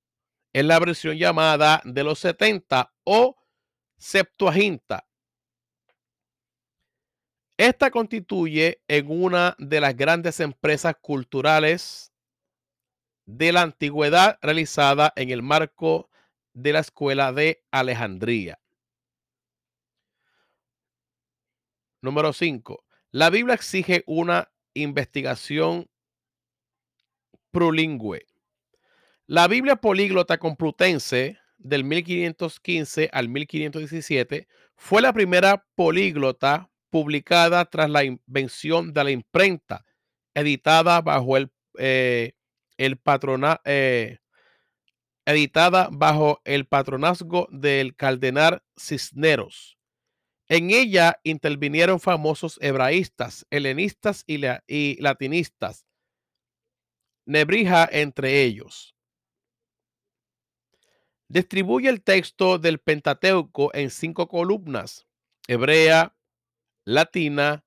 en 0.53 0.67
la 0.67 0.81
versión 0.81 1.17
llamada 1.17 1.83
de 1.85 2.03
los 2.03 2.19
70 2.19 2.93
o 3.05 3.37
Septuaginta. 3.97 5.07
Esta 7.61 7.91
constituye 7.91 8.81
en 8.89 9.11
una 9.11 9.55
de 9.59 9.83
las 9.83 9.95
grandes 9.95 10.41
empresas 10.41 10.95
culturales 10.99 12.11
de 13.27 13.53
la 13.53 13.61
antigüedad 13.61 14.39
realizada 14.41 15.13
en 15.15 15.29
el 15.29 15.43
marco 15.43 16.09
de 16.55 16.73
la 16.73 16.79
escuela 16.79 17.35
de 17.35 17.63
Alejandría. 17.71 18.59
Número 22.01 22.33
5. 22.33 22.83
La 23.11 23.29
Biblia 23.29 23.57
exige 23.57 24.05
una 24.07 24.51
investigación 24.73 25.87
prolingüe. 27.51 28.25
La 29.27 29.49
Biblia 29.49 29.77
políglota 29.77 30.39
complutense 30.39 31.37
del 31.59 31.85
1515 31.85 33.11
al 33.13 33.29
1517 33.29 34.49
fue 34.77 35.03
la 35.03 35.13
primera 35.13 35.67
políglota 35.75 36.70
publicada 36.91 37.65
tras 37.65 37.89
la 37.89 38.05
invención 38.05 38.93
de 38.93 39.05
la 39.05 39.11
imprenta, 39.11 39.85
editada 40.35 41.01
bajo 41.01 41.37
el, 41.37 41.51
eh, 41.79 42.33
el 42.77 42.97
patrona, 42.99 43.61
eh, 43.65 44.19
editada 45.25 45.89
bajo 45.93 46.41
el 46.45 46.67
patronazgo 46.67 47.49
del 47.51 47.95
cardenal 47.95 48.63
Cisneros. 48.77 49.79
En 50.49 50.71
ella 50.71 51.21
intervinieron 51.23 52.01
famosos 52.01 52.59
hebraístas, 52.61 53.47
helenistas 53.51 54.25
y, 54.27 54.41
y 54.67 55.01
latinistas, 55.01 55.87
Nebrija 57.27 57.89
entre 57.93 58.43
ellos. 58.43 58.97
Distribuye 61.29 61.89
el 61.89 62.03
texto 62.03 62.59
del 62.59 62.81
Pentateuco 62.81 63.71
en 63.73 63.91
cinco 63.91 64.27
columnas, 64.27 65.07
hebrea, 65.47 66.17
latina, 66.91 67.65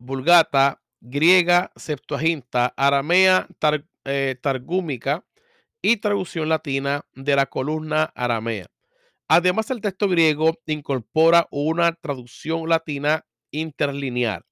vulgata, 0.00 0.82
griega, 1.00 1.70
septuaginta, 1.76 2.74
aramea, 2.76 3.46
eh, 4.04 4.36
targúmica 4.42 5.24
y 5.80 5.98
traducción 5.98 6.48
latina 6.48 7.02
de 7.14 7.36
la 7.36 7.46
columna 7.46 8.12
aramea. 8.16 8.66
Además, 9.28 9.70
el 9.70 9.80
texto 9.80 10.08
griego 10.08 10.54
incorpora 10.66 11.46
una 11.52 11.92
traducción 11.92 12.68
latina 12.68 13.24
interlineal. 13.52 14.42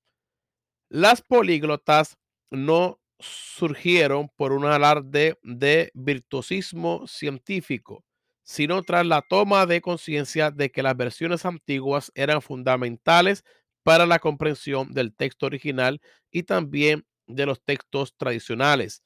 Las 0.88 1.20
políglotas 1.20 2.16
no 2.52 3.00
surgieron 3.18 4.28
por 4.36 4.52
un 4.52 4.66
alarde 4.66 5.36
de 5.42 5.90
virtuosismo 5.94 7.08
científico, 7.08 8.04
sino 8.46 8.84
tras 8.84 9.04
la 9.04 9.22
toma 9.22 9.66
de 9.66 9.80
conciencia 9.80 10.52
de 10.52 10.70
que 10.70 10.84
las 10.84 10.96
versiones 10.96 11.44
antiguas 11.44 12.12
eran 12.14 12.40
fundamentales 12.40 13.44
para 13.82 14.06
la 14.06 14.20
comprensión 14.20 14.92
del 14.92 15.12
texto 15.12 15.46
original 15.46 16.00
y 16.30 16.44
también 16.44 17.04
de 17.26 17.44
los 17.44 17.60
textos 17.60 18.16
tradicionales. 18.16 19.02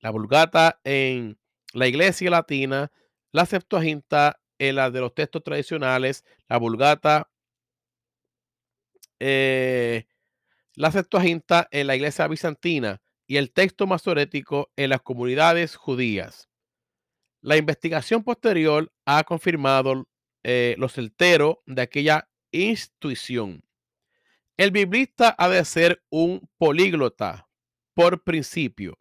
La 0.00 0.10
Vulgata 0.10 0.80
en 0.82 1.38
la 1.72 1.86
Iglesia 1.86 2.30
Latina, 2.30 2.90
la 3.30 3.46
Septuaginta 3.46 4.40
en 4.58 4.74
la 4.74 4.90
de 4.90 5.00
los 5.02 5.14
textos 5.14 5.44
tradicionales, 5.44 6.24
la 6.48 6.58
Vulgata, 6.58 7.30
eh, 9.20 10.06
la 10.74 10.90
Septuaginta 10.90 11.68
en 11.70 11.86
la 11.86 11.94
iglesia 11.94 12.26
bizantina 12.26 13.00
y 13.28 13.36
el 13.36 13.52
texto 13.52 13.86
masorético 13.86 14.72
en 14.74 14.90
las 14.90 15.02
comunidades 15.02 15.76
judías. 15.76 16.47
La 17.40 17.56
investigación 17.56 18.24
posterior 18.24 18.92
ha 19.04 19.22
confirmado 19.24 20.08
eh, 20.42 20.74
lo 20.78 20.88
certero 20.88 21.62
de 21.66 21.82
aquella 21.82 22.28
intuición. 22.50 23.62
El 24.56 24.72
biblista 24.72 25.34
ha 25.38 25.48
de 25.48 25.64
ser 25.64 26.02
un 26.10 26.48
políglota 26.58 27.48
por 27.94 28.24
principio. 28.24 28.98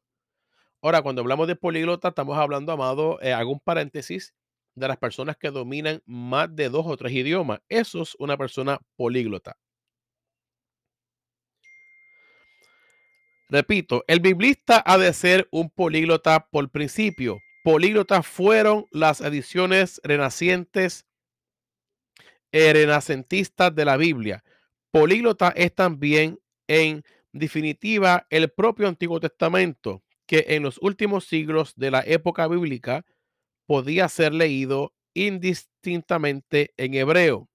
Ahora, 0.82 1.02
cuando 1.02 1.22
hablamos 1.22 1.48
de 1.48 1.56
políglota, 1.56 2.10
estamos 2.10 2.38
hablando, 2.38 2.72
amado, 2.72 3.20
eh, 3.22 3.34
hago 3.34 3.52
un 3.52 3.60
paréntesis, 3.60 4.34
de 4.78 4.88
las 4.88 4.98
personas 4.98 5.36
que 5.38 5.50
dominan 5.50 6.04
más 6.06 6.56
de 6.56 6.70
dos 6.70 6.86
o 6.86 6.96
tres 6.96 7.12
idiomas. 7.12 7.60
Eso 7.68 8.04
es 8.04 8.16
una 8.20 8.38
persona 8.38 8.80
políglota. 8.96 9.58
Repito, 13.50 14.04
el 14.08 14.20
biblista 14.20 14.84
ha 14.86 14.98
de 14.98 15.14
ser 15.14 15.48
un 15.52 15.70
políglota 15.70 16.48
por 16.52 16.70
principio. 16.70 17.40
Políglotas 17.68 18.26
fueron 18.26 18.86
las 18.92 19.20
ediciones 19.20 20.00
renacientes, 20.02 21.06
eh, 22.54 22.72
renacentistas 22.72 23.76
de 23.76 23.84
la 23.84 23.98
Biblia. 23.98 24.42
Políglota 24.90 25.50
es 25.50 25.76
también, 25.76 26.40
en 26.70 27.04
definitiva, 27.34 28.26
el 28.30 28.50
propio 28.50 28.88
Antiguo 28.88 29.20
Testamento, 29.20 30.02
que 30.26 30.46
en 30.48 30.64
los 30.64 30.78
últimos 30.82 31.26
siglos 31.26 31.74
de 31.76 31.92
la 31.92 32.04
época 32.06 32.48
bíblica 32.48 33.06
podía 33.66 34.08
ser 34.08 34.34
leído 34.34 34.94
indistintamente 35.14 36.74
en 36.78 36.94
hebreo, 36.94 37.50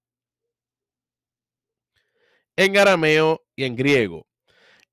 en 2.55 2.77
arameo 2.77 3.43
y 3.55 3.63
en 3.63 3.75
griego. 3.75 4.27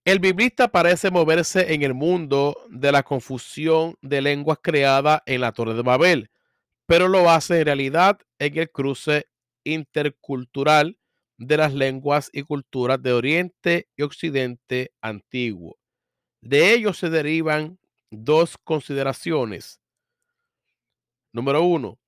El 0.04 0.18
biblista 0.18 0.68
parece 0.68 1.10
moverse 1.10 1.74
en 1.74 1.82
el 1.82 1.92
mundo 1.92 2.56
de 2.70 2.90
la 2.90 3.02
confusión 3.02 3.96
de 4.00 4.22
lenguas 4.22 4.58
creada 4.62 5.22
en 5.26 5.42
la 5.42 5.52
Torre 5.52 5.74
de 5.74 5.82
Babel, 5.82 6.30
pero 6.86 7.06
lo 7.06 7.28
hace 7.28 7.60
en 7.60 7.66
realidad 7.66 8.18
en 8.38 8.58
el 8.58 8.70
cruce 8.70 9.26
intercultural 9.62 10.98
de 11.36 11.56
las 11.58 11.74
lenguas 11.74 12.30
y 12.32 12.42
culturas 12.42 13.02
de 13.02 13.12
Oriente 13.12 13.88
y 13.94 14.02
Occidente 14.02 14.92
antiguo. 15.02 15.78
De 16.40 16.72
ello 16.72 16.94
se 16.94 17.10
derivan 17.10 17.78
dos 18.10 18.56
consideraciones. 18.64 19.80
Número 21.32 21.62
uno, 21.62 21.98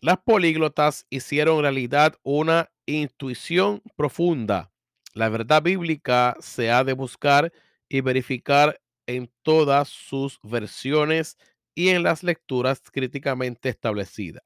las 0.00 0.18
políglotas 0.18 1.04
hicieron 1.10 1.62
realidad 1.62 2.14
una 2.22 2.70
intuición 2.86 3.82
profunda. 3.96 4.69
La 5.14 5.28
verdad 5.28 5.62
bíblica 5.62 6.36
se 6.40 6.70
ha 6.70 6.84
de 6.84 6.92
buscar 6.92 7.52
y 7.88 8.00
verificar 8.00 8.80
en 9.06 9.30
todas 9.42 9.88
sus 9.88 10.38
versiones 10.42 11.36
y 11.74 11.88
en 11.88 12.02
las 12.02 12.22
lecturas 12.22 12.80
críticamente 12.92 13.68
establecidas. 13.68 14.42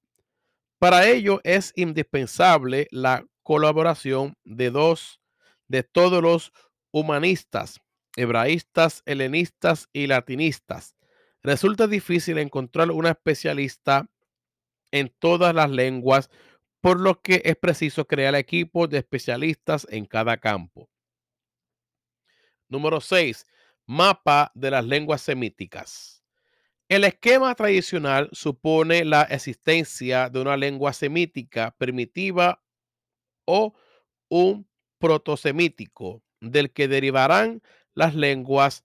Para 0.79 1.07
ello 1.09 1.41
es 1.45 1.73
indispensable 1.77 2.89
la 2.91 3.27
colaboración 3.43 4.37
de 4.45 4.71
dos 4.71 5.21
de 5.69 5.83
todos 5.83 6.23
los 6.23 6.53
humanistas, 6.93 7.81
hebraístas, 8.17 9.03
helenistas 9.07 9.89
y 9.93 10.07
latinistas. 10.07 10.97
Resulta 11.43 11.87
difícil 11.87 12.39
encontrar 12.39 12.91
una 12.91 13.11
especialista 13.11 14.07
en 14.93 15.13
todas 15.19 15.55
las 15.55 15.71
lenguas, 15.71 16.31
por 16.85 17.01
lo 17.01 17.23
que 17.23 17.41
es 17.47 17.57
preciso 17.57 18.07
crear 18.07 18.35
equipos 18.35 18.91
de 18.91 18.99
especialistas 18.99 19.87
en 19.89 20.05
cada 20.05 20.37
campo. 20.37 20.91
Número 22.69 23.01
6. 23.01 23.47
Mapa 23.87 24.53
de 24.55 24.71
las 24.71 24.85
lenguas 24.85 25.23
semíticas. 25.23 26.23
El 26.87 27.05
esquema 27.05 27.55
tradicional 27.55 28.29
supone 28.33 29.07
la 29.07 29.23
existencia 29.23 30.29
de 30.29 30.39
una 30.43 30.59
lengua 30.59 30.93
semítica 30.93 31.75
primitiva 31.79 32.63
o 33.47 33.73
un 34.29 34.69
protosemítico, 34.99 36.23
del 36.39 36.71
que 36.71 36.87
derivarán 36.87 37.63
las 37.95 38.15
lenguas 38.15 38.85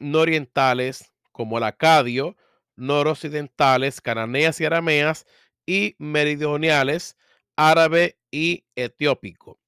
nororientales 0.00 1.12
como 1.30 1.58
el 1.58 1.62
acadio, 1.62 2.36
noroccidentales, 2.74 4.00
cananeas 4.00 4.60
y 4.60 4.64
arameas, 4.64 5.26
y 5.70 5.94
meridionales, 6.00 7.16
árabe 7.54 8.18
y 8.32 8.64
etiópico. 8.74 9.60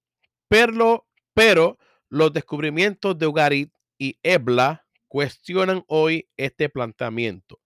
Pero, 0.49 1.07
pero 1.33 1.79
los 2.09 2.33
descubrimientos 2.33 3.17
de 3.17 3.29
Ugarit 3.29 3.73
y 3.99 4.19
Ebla 4.25 4.85
cuestionan 5.07 5.85
hoy 5.87 6.29
este 6.37 6.69
planteamiento. 6.69 7.61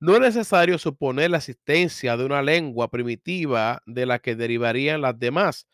No 0.00 0.14
es 0.14 0.20
necesario 0.20 0.78
suponer 0.78 1.30
la 1.30 1.36
existencia 1.36 2.16
de 2.16 2.24
una 2.24 2.40
lengua 2.40 2.90
primitiva 2.90 3.82
de 3.84 4.06
la 4.06 4.18
que 4.18 4.34
derivarían 4.34 5.02
las 5.02 5.18
demás, 5.18 5.68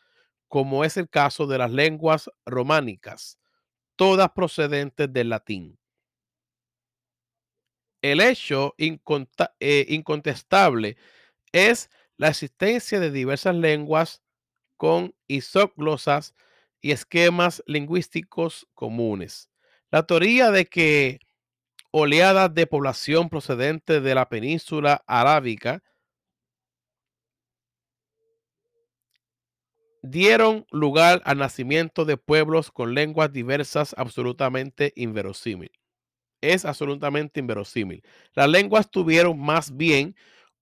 como 0.49 0.85
es 0.85 0.97
el 0.97 1.09
caso 1.09 1.47
de 1.47 1.59
las 1.59 1.71
lenguas 1.71 2.29
románicas, 2.45 3.38
todas 3.95 4.33
procedentes 4.33 5.12
del 5.12 5.29
latín. 5.29 5.79
El 8.02 8.21
hecho 8.21 8.75
eh, 8.79 9.87
incontestable 9.88 10.97
es 11.52 11.90
la 12.20 12.28
existencia 12.28 13.00
de 13.00 13.10
diversas 13.10 13.54
lenguas 13.54 14.22
con 14.76 15.14
isóglosas 15.26 16.34
y 16.82 16.90
esquemas 16.90 17.62
lingüísticos 17.64 18.68
comunes. 18.74 19.48
La 19.90 20.06
teoría 20.06 20.50
de 20.50 20.66
que 20.66 21.20
oleadas 21.92 22.52
de 22.52 22.66
población 22.66 23.30
procedente 23.30 24.02
de 24.02 24.14
la 24.14 24.28
península 24.28 25.02
arábica 25.06 25.82
dieron 30.02 30.66
lugar 30.70 31.22
al 31.24 31.38
nacimiento 31.38 32.04
de 32.04 32.18
pueblos 32.18 32.70
con 32.70 32.92
lenguas 32.92 33.33
diversas 33.33 33.94
absolutamente 33.96 34.92
inverosímil. 34.94 35.72
Es 36.42 36.66
absolutamente 36.66 37.40
inverosímil. 37.40 38.04
Las 38.35 38.50
lenguas 38.50 38.90
tuvieron 38.90 39.40
más 39.40 39.74
bien 39.74 40.14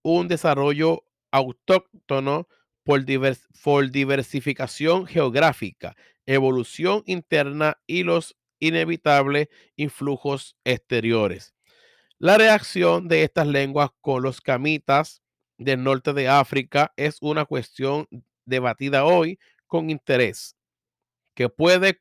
un 0.02 0.28
desarrollo 0.28 1.02
autóctono 1.30 2.48
por, 2.84 3.04
diversificación 3.90 5.06
geográfica, 5.06 5.94
evolución 6.26 7.02
interna 7.06 7.78
y 7.86 8.02
los 8.02 8.36
inevitables 8.60 9.48
influjos 9.76 10.56
exteriores. 10.64 11.54
La 12.18 12.38
reacción 12.38 13.06
de 13.06 13.24
estas 13.24 13.46
lenguas 13.46 13.90
con 14.00 14.22
los 14.22 14.40
camitas 14.40 15.22
del 15.58 15.82
norte 15.82 16.12
de 16.14 16.28
África 16.28 16.92
es 16.96 17.18
una 17.20 17.44
cuestión 17.44 18.08
debatida 18.46 19.04
hoy 19.04 19.38
con 19.66 19.90
interés, 19.90 20.56
que 21.34 21.48
puede 21.48 21.98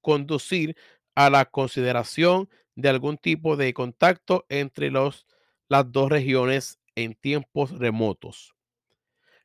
conducir 0.00 0.76
a 1.14 1.28
la 1.28 1.44
consideración 1.44 2.48
de 2.76 2.88
algún 2.88 3.18
tipo 3.18 3.56
de 3.56 3.74
contacto 3.74 4.46
entre 4.48 4.90
las 4.90 5.92
dos 5.92 6.08
regiones 6.08 6.78
en 6.94 7.14
tiempos 7.14 7.76
remotos. 7.78 8.54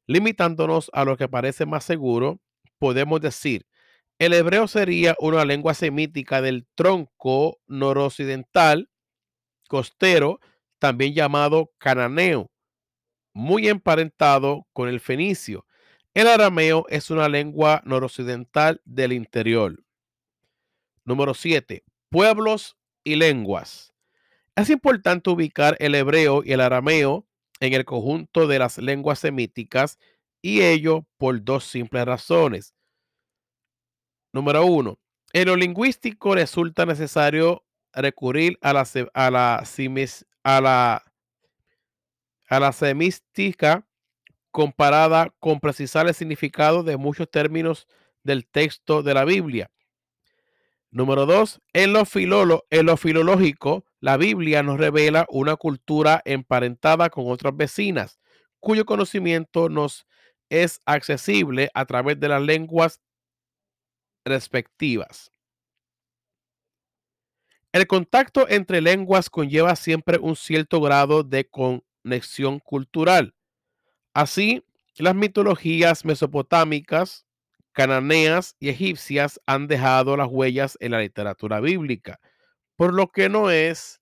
Limitándonos 0.07 0.89
a 0.93 1.05
lo 1.05 1.17
que 1.17 1.27
parece 1.27 1.65
más 1.65 1.83
seguro, 1.83 2.39
podemos 2.77 3.21
decir, 3.21 3.65
el 4.19 4.33
hebreo 4.33 4.67
sería 4.67 5.15
una 5.19 5.43
lengua 5.45 5.73
semítica 5.73 6.41
del 6.41 6.67
tronco 6.75 7.59
noroccidental 7.67 8.89
costero, 9.67 10.39
también 10.79 11.13
llamado 11.13 11.71
cananeo, 11.77 12.51
muy 13.33 13.67
emparentado 13.67 14.67
con 14.71 14.87
el 14.87 14.99
fenicio, 14.99 15.65
el 16.15 16.29
arameo 16.29 16.85
es 16.87 17.11
una 17.11 17.27
lengua 17.27 17.81
noroccidental 17.83 18.81
del 18.85 19.11
interior. 19.11 19.83
Número 21.03 21.33
7. 21.33 21.83
Pueblos 22.09 22.77
y 23.03 23.17
lenguas. 23.17 23.93
Es 24.55 24.69
importante 24.69 25.29
ubicar 25.29 25.75
el 25.79 25.93
hebreo 25.93 26.41
y 26.41 26.53
el 26.53 26.61
arameo 26.61 27.27
en 27.59 27.73
el 27.73 27.85
conjunto 27.85 28.47
de 28.47 28.59
las 28.59 28.77
lenguas 28.77 29.19
semíticas 29.19 29.97
y 30.41 30.61
ello 30.61 31.05
por 31.17 31.43
dos 31.43 31.65
simples 31.65 32.05
razones. 32.05 32.73
Número 34.31 34.65
uno, 34.65 34.99
en 35.33 35.47
lo 35.47 35.55
lingüístico 35.55 36.35
resulta 36.35 36.85
necesario 36.85 37.63
recurrir 37.93 38.57
a 38.61 38.73
la, 38.73 38.85
a 39.13 39.31
la, 39.31 39.63
a 40.43 40.61
la, 40.61 41.03
a 42.49 42.59
la 42.59 42.71
semística 42.73 43.87
comparada 44.51 45.33
con 45.39 45.59
precisar 45.59 46.07
el 46.07 46.13
significado 46.13 46.83
de 46.83 46.97
muchos 46.97 47.29
términos 47.29 47.87
del 48.23 48.45
texto 48.45 49.03
de 49.03 49.13
la 49.13 49.25
Biblia. 49.25 49.71
Número 50.91 51.25
dos, 51.25 51.61
en 51.73 51.91
lo, 51.91 52.05
en 52.69 52.85
lo 52.85 52.97
filológico, 52.97 53.85
la 54.05 54.17
Biblia 54.17 54.61
nos 54.61 54.77
revela 54.77 55.25
una 55.29 55.55
cultura 55.55 56.21
emparentada 56.25 57.09
con 57.09 57.23
otras 57.27 57.57
vecinas, 57.57 58.19
cuyo 58.59 58.85
conocimiento 58.85 59.67
nos 59.67 60.05
es 60.47 60.79
accesible 60.85 61.71
a 61.73 61.85
través 61.87 62.19
de 62.19 62.29
las 62.29 62.39
lenguas 62.43 63.01
respectivas. 64.23 65.31
El 67.71 67.87
contacto 67.87 68.47
entre 68.47 68.79
lenguas 68.79 69.31
conlleva 69.31 69.75
siempre 69.75 70.19
un 70.19 70.35
cierto 70.35 70.79
grado 70.81 71.23
de 71.23 71.49
conexión 71.49 72.59
cultural. 72.59 73.33
Así, 74.13 74.63
las 74.99 75.15
mitologías 75.15 76.05
mesopotámicas, 76.05 77.25
cananeas 77.71 78.55
y 78.59 78.69
egipcias 78.69 79.41
han 79.47 79.65
dejado 79.65 80.15
las 80.15 80.27
huellas 80.29 80.77
en 80.79 80.91
la 80.91 80.99
literatura 80.99 81.59
bíblica, 81.59 82.19
por 82.75 82.93
lo 82.93 83.07
que 83.11 83.29
no 83.29 83.49
es 83.51 84.01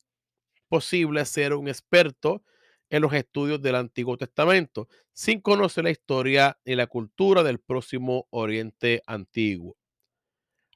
posible 0.70 1.26
ser 1.26 1.54
un 1.54 1.68
experto 1.68 2.44
en 2.90 3.02
los 3.02 3.14
estudios 3.14 3.62
del 3.62 3.76
Antiguo 3.76 4.18
Testamento 4.18 4.88
sin 5.14 5.42
conocer 5.42 5.84
la 5.84 5.92
historia 5.92 6.60
y 6.66 6.76
la 6.76 6.88
cultura 6.88 7.44
del 7.44 7.60
próximo 7.60 8.28
Oriente 8.32 9.02
Antiguo. 9.08 9.78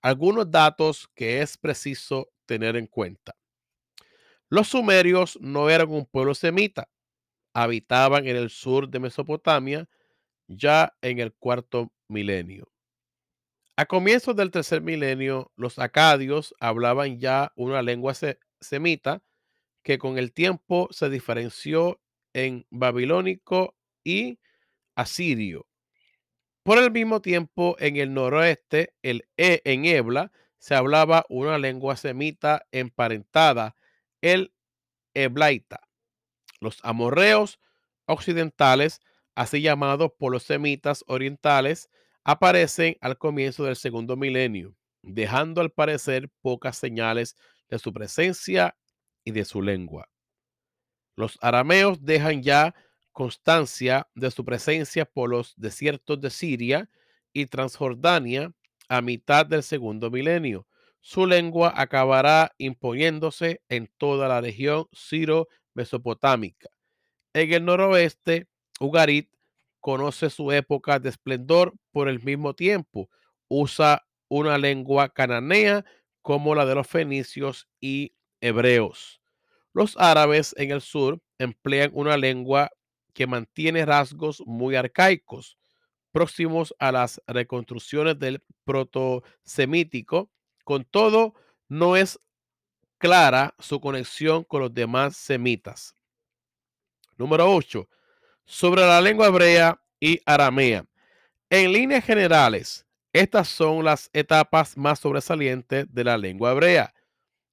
Algunos 0.02 0.50
datos 0.50 1.10
que 1.16 1.42
es 1.42 1.58
preciso 1.58 2.30
tener 2.46 2.76
en 2.76 2.88
cuenta. 2.88 3.36
Los 4.50 4.70
sumerios 4.70 5.38
no 5.42 5.70
eran 5.70 5.90
un 5.90 6.06
pueblo 6.06 6.34
semita, 6.34 6.90
habitaban 7.54 8.28
en 8.28 8.36
el 8.36 8.50
sur 8.50 8.90
de 8.90 9.00
Mesopotamia 9.00 9.90
ya 10.48 10.96
en 11.02 11.20
el 11.20 11.34
cuarto 11.34 11.92
milenio. 12.08 12.72
A 13.78 13.86
comienzos 13.86 14.36
del 14.36 14.52
tercer 14.52 14.82
milenio, 14.82 15.52
los 15.56 15.80
acadios 15.80 16.56
hablaban 16.60 17.20
ya 17.20 17.54
una 17.56 17.82
lengua 17.82 18.14
semita 18.60 19.22
que 19.84 20.00
con 20.00 20.18
el 20.18 20.34
tiempo 20.34 20.88
se 20.92 21.10
diferenció 21.10 22.02
en 22.34 22.66
babilónico 22.72 23.76
y 24.04 24.40
asirio. 24.96 25.68
Por 26.64 26.80
el 26.80 26.92
mismo 26.92 27.22
tiempo, 27.22 27.78
en 27.80 27.98
el 27.98 28.14
noroeste, 28.14 28.96
el 29.04 29.30
e, 29.38 29.62
en 29.64 29.86
Ebla, 29.86 30.32
se 30.58 30.76
hablaba 30.76 31.26
una 31.30 31.58
lengua 31.58 31.96
semita 31.96 32.66
emparentada, 32.72 33.76
el 34.22 34.54
eblaita 35.14 35.88
los 36.60 36.80
amorreos 36.84 37.60
occidentales, 38.06 39.02
así 39.36 39.62
llamados 39.62 40.12
por 40.18 40.32
los 40.32 40.44
semitas 40.44 41.04
orientales, 41.08 41.90
aparecen 42.28 42.98
al 43.00 43.18
comienzo 43.18 43.64
del 43.64 43.78
segundo 43.78 44.18
milenio, 44.18 44.76
dejando 45.02 45.62
al 45.62 45.72
parecer 45.72 46.30
pocas 46.42 46.78
señales 46.78 47.38
de 47.70 47.80
su 47.80 47.94
presencia 47.94 48.76
y 49.24 49.32
de 49.32 49.46
su 49.46 49.62
lengua. 49.62 50.10
Los 51.16 51.40
arameos 51.42 52.04
dejan 52.04 52.44
ya 52.44 52.76
constancia 53.14 54.10
de 54.14 54.30
su 54.30 54.44
presencia 54.44 55.06
por 55.06 55.30
los 55.30 55.54
desiertos 55.56 56.20
de 56.20 56.30
Siria 56.30 56.90
y 57.32 57.46
Transjordania 57.46 58.52
a 58.90 59.02
mitad 59.02 59.46
del 59.46 59.64
segundo 59.64 60.12
milenio. 60.12 60.68
Su 61.00 61.26
lengua 61.28 61.72
acabará 61.78 62.54
imponiéndose 62.58 63.62
en 63.70 63.90
toda 63.98 64.28
la 64.28 64.42
región 64.42 64.86
siro-mesopotámica. 64.92 66.68
En 67.34 67.54
el 67.54 67.64
noroeste, 67.64 68.48
Ugarit 68.82 69.30
conoce 69.88 70.30
su 70.30 70.52
época 70.52 71.00
de 71.00 71.08
esplendor 71.08 71.74
por 71.94 72.10
el 72.10 72.22
mismo 72.22 72.54
tiempo. 72.54 73.10
Usa 73.48 74.06
una 74.28 74.58
lengua 74.58 75.08
cananea 75.08 75.86
como 76.22 76.56
la 76.56 76.66
de 76.66 76.76
los 76.76 76.88
fenicios 76.88 77.70
y 77.80 78.14
hebreos. 78.42 79.22
Los 79.72 79.96
árabes 79.96 80.54
en 80.58 80.72
el 80.72 80.82
sur 80.82 81.22
emplean 81.38 81.92
una 81.94 82.18
lengua 82.18 82.70
que 83.14 83.28
mantiene 83.28 83.86
rasgos 83.86 84.44
muy 84.46 84.76
arcaicos, 84.76 85.58
próximos 86.12 86.76
a 86.80 86.92
las 86.92 87.22
reconstrucciones 87.26 88.20
del 88.20 88.44
proto-semítico. 88.66 90.30
Con 90.66 90.84
todo, 90.84 91.34
no 91.70 91.96
es 91.96 92.20
clara 92.98 93.56
su 93.58 93.80
conexión 93.80 94.44
con 94.44 94.60
los 94.64 94.74
demás 94.74 95.16
semitas. 95.16 95.96
Número 97.16 97.50
8. 97.50 97.88
Sobre 98.48 98.82
la 98.82 99.02
lengua 99.02 99.28
hebrea 99.28 99.80
y 100.00 100.22
aramea. 100.26 100.86
En 101.50 101.74
líneas 101.74 102.06
generales, 102.06 102.86
estas 103.12 103.50
son 103.50 103.84
las 103.84 104.10
etapas 104.14 104.78
más 104.78 105.00
sobresalientes 105.00 105.86
de 105.94 106.04
la 106.06 106.18
lengua 106.18 106.52
hebrea. 106.52 106.94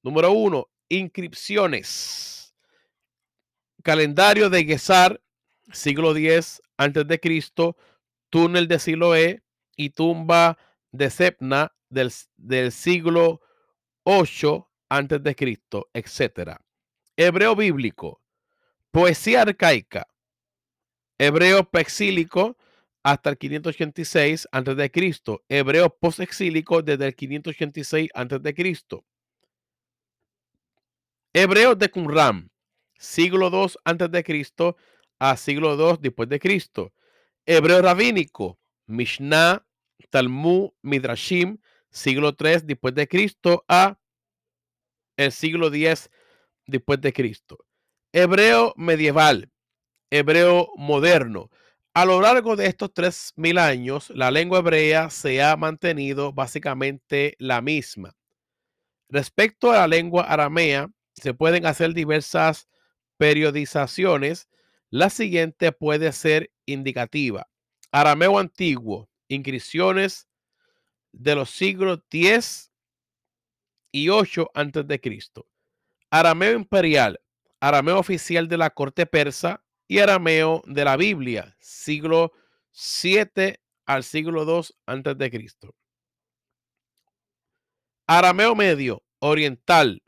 Número 0.05 0.31
1. 0.31 0.69
Inscripciones. 0.89 2.55
Calendario 3.83 4.49
de 4.49 4.65
Gesar, 4.65 5.21
siglo 5.73 6.17
X 6.17 6.63
antes 6.77 7.07
de 7.09 7.19
Cristo, 7.19 7.77
túnel 8.31 8.69
de 8.69 8.79
Siloé 8.79 9.43
y 9.77 9.91
tumba 9.91 10.57
de 10.93 11.11
Sepna 11.11 11.73
del, 11.89 12.13
del 12.37 12.71
siglo 12.71 13.41
8 14.05 14.71
antes 14.91 15.23
de 15.25 15.35
Cristo, 15.35 15.91
etc. 15.93 16.57
Hebreo 17.17 17.57
bíblico, 17.57 18.23
poesía 18.93 19.43
arcaica, 19.43 20.07
hebreo 21.19 21.69
pexílico 21.71 22.57
hasta 23.03 23.31
el 23.31 23.39
586 23.39 24.49
antes 24.51 24.77
de 24.77 24.91
Cristo, 24.91 25.45
hebreo 25.49 25.91
postexílico 25.91 26.83
desde 26.83 27.07
el 27.07 27.15
586 27.15 28.11
antes 28.15 28.43
de 28.43 28.55
Cristo. 28.55 29.05
Hebreo 31.35 31.75
de 31.75 31.91
Qumran, 31.91 32.51
siglo 32.99 33.51
2 33.51 33.79
antes 33.85 34.11
de 34.11 34.25
Cristo 34.25 34.77
a 35.19 35.37
siglo 35.37 35.77
2 35.77 36.01
después 36.01 36.29
de 36.29 36.39
Cristo. 36.39 36.93
Hebreo 37.45 37.83
rabínico, 37.83 38.59
Mishnah, 38.87 39.67
Talmud, 40.11 40.71
Midrashim, 40.81 41.59
siglo 41.91 42.35
3 42.35 42.67
después 42.67 42.95
de 42.95 43.09
Cristo 43.09 43.65
a 43.69 43.99
el 45.17 45.33
siglo 45.33 45.71
10 45.71 46.11
después 46.67 47.01
de 47.01 47.13
Cristo. 47.13 47.59
Hebreo 48.13 48.73
medieval, 48.77 49.51
hebreo 50.15 50.71
moderno. 50.77 51.51
A 51.93 52.05
lo 52.05 52.21
largo 52.21 52.55
de 52.55 52.67
estos 52.67 52.95
tres 52.95 53.33
mil 53.35 53.59
años, 53.59 54.11
la 54.11 54.31
lengua 54.31 54.61
hebrea 54.61 55.11
se 55.11 55.43
ha 55.43 55.57
mantenido 55.57 56.33
básicamente 56.33 57.35
la 57.39 57.61
misma. 57.61 58.17
Respecto 59.09 59.73
a 59.73 59.79
la 59.79 59.89
lengua 59.89 60.23
aramea, 60.23 60.89
se 61.15 61.35
pueden 61.35 61.67
hacer 61.67 61.95
diversas 61.95 62.69
periodizaciones. 63.17 64.49
La 64.89 65.11
siguiente 65.11 65.73
puede 65.73 66.13
ser 66.13 66.53
indicativa. 66.65 67.49
Arameo 67.91 68.39
antiguo, 68.39 69.09
inscripciones 69.27 70.29
de 71.13 71.35
los 71.35 71.51
siglos 71.51 72.01
10 72.11 72.73
y 73.91 74.09
8 74.11 74.51
antes 74.55 74.87
de 74.87 75.01
Cristo. 75.01 75.49
Arameo 76.11 76.53
imperial, 76.53 77.21
arameo 77.59 77.99
oficial 77.99 78.47
de 78.49 78.59
la 78.59 78.71
corte 78.71 79.07
persa 79.07 79.64
y 79.87 79.99
arameo 79.99 80.63
de 80.67 80.85
la 80.85 80.97
Biblia, 80.97 81.57
siglo 81.61 82.33
7 82.71 83.61
al 83.87 84.05
siglo 84.05 84.45
2 84.45 84.77
antes 84.87 85.19
de 85.19 85.31
Cristo. 85.31 85.75
Arameo 88.07 88.55
medio, 88.55 89.03
oriental, 89.19 90.03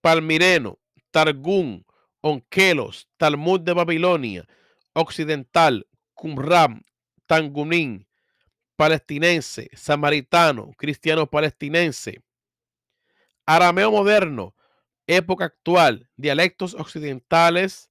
palmireno, 0.00 0.78
Targum, 1.10 1.84
Onkelos, 2.20 3.08
Talmud 3.16 3.60
de 3.60 3.72
Babilonia, 3.72 4.46
occidental, 4.94 5.86
Qumran, 6.14 6.84
Tangunín, 7.26 8.06
palestinense, 8.76 9.70
samaritano, 9.74 10.72
cristiano 10.76 11.26
palestinense, 11.26 12.22
arameo 13.46 13.90
moderno, 13.90 14.55
época 15.06 15.46
actual, 15.46 16.08
dialectos 16.16 16.74
occidentales 16.74 17.90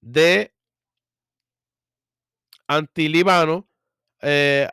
de 0.00 0.54
antilibano, 2.66 3.68
eh, 4.20 4.68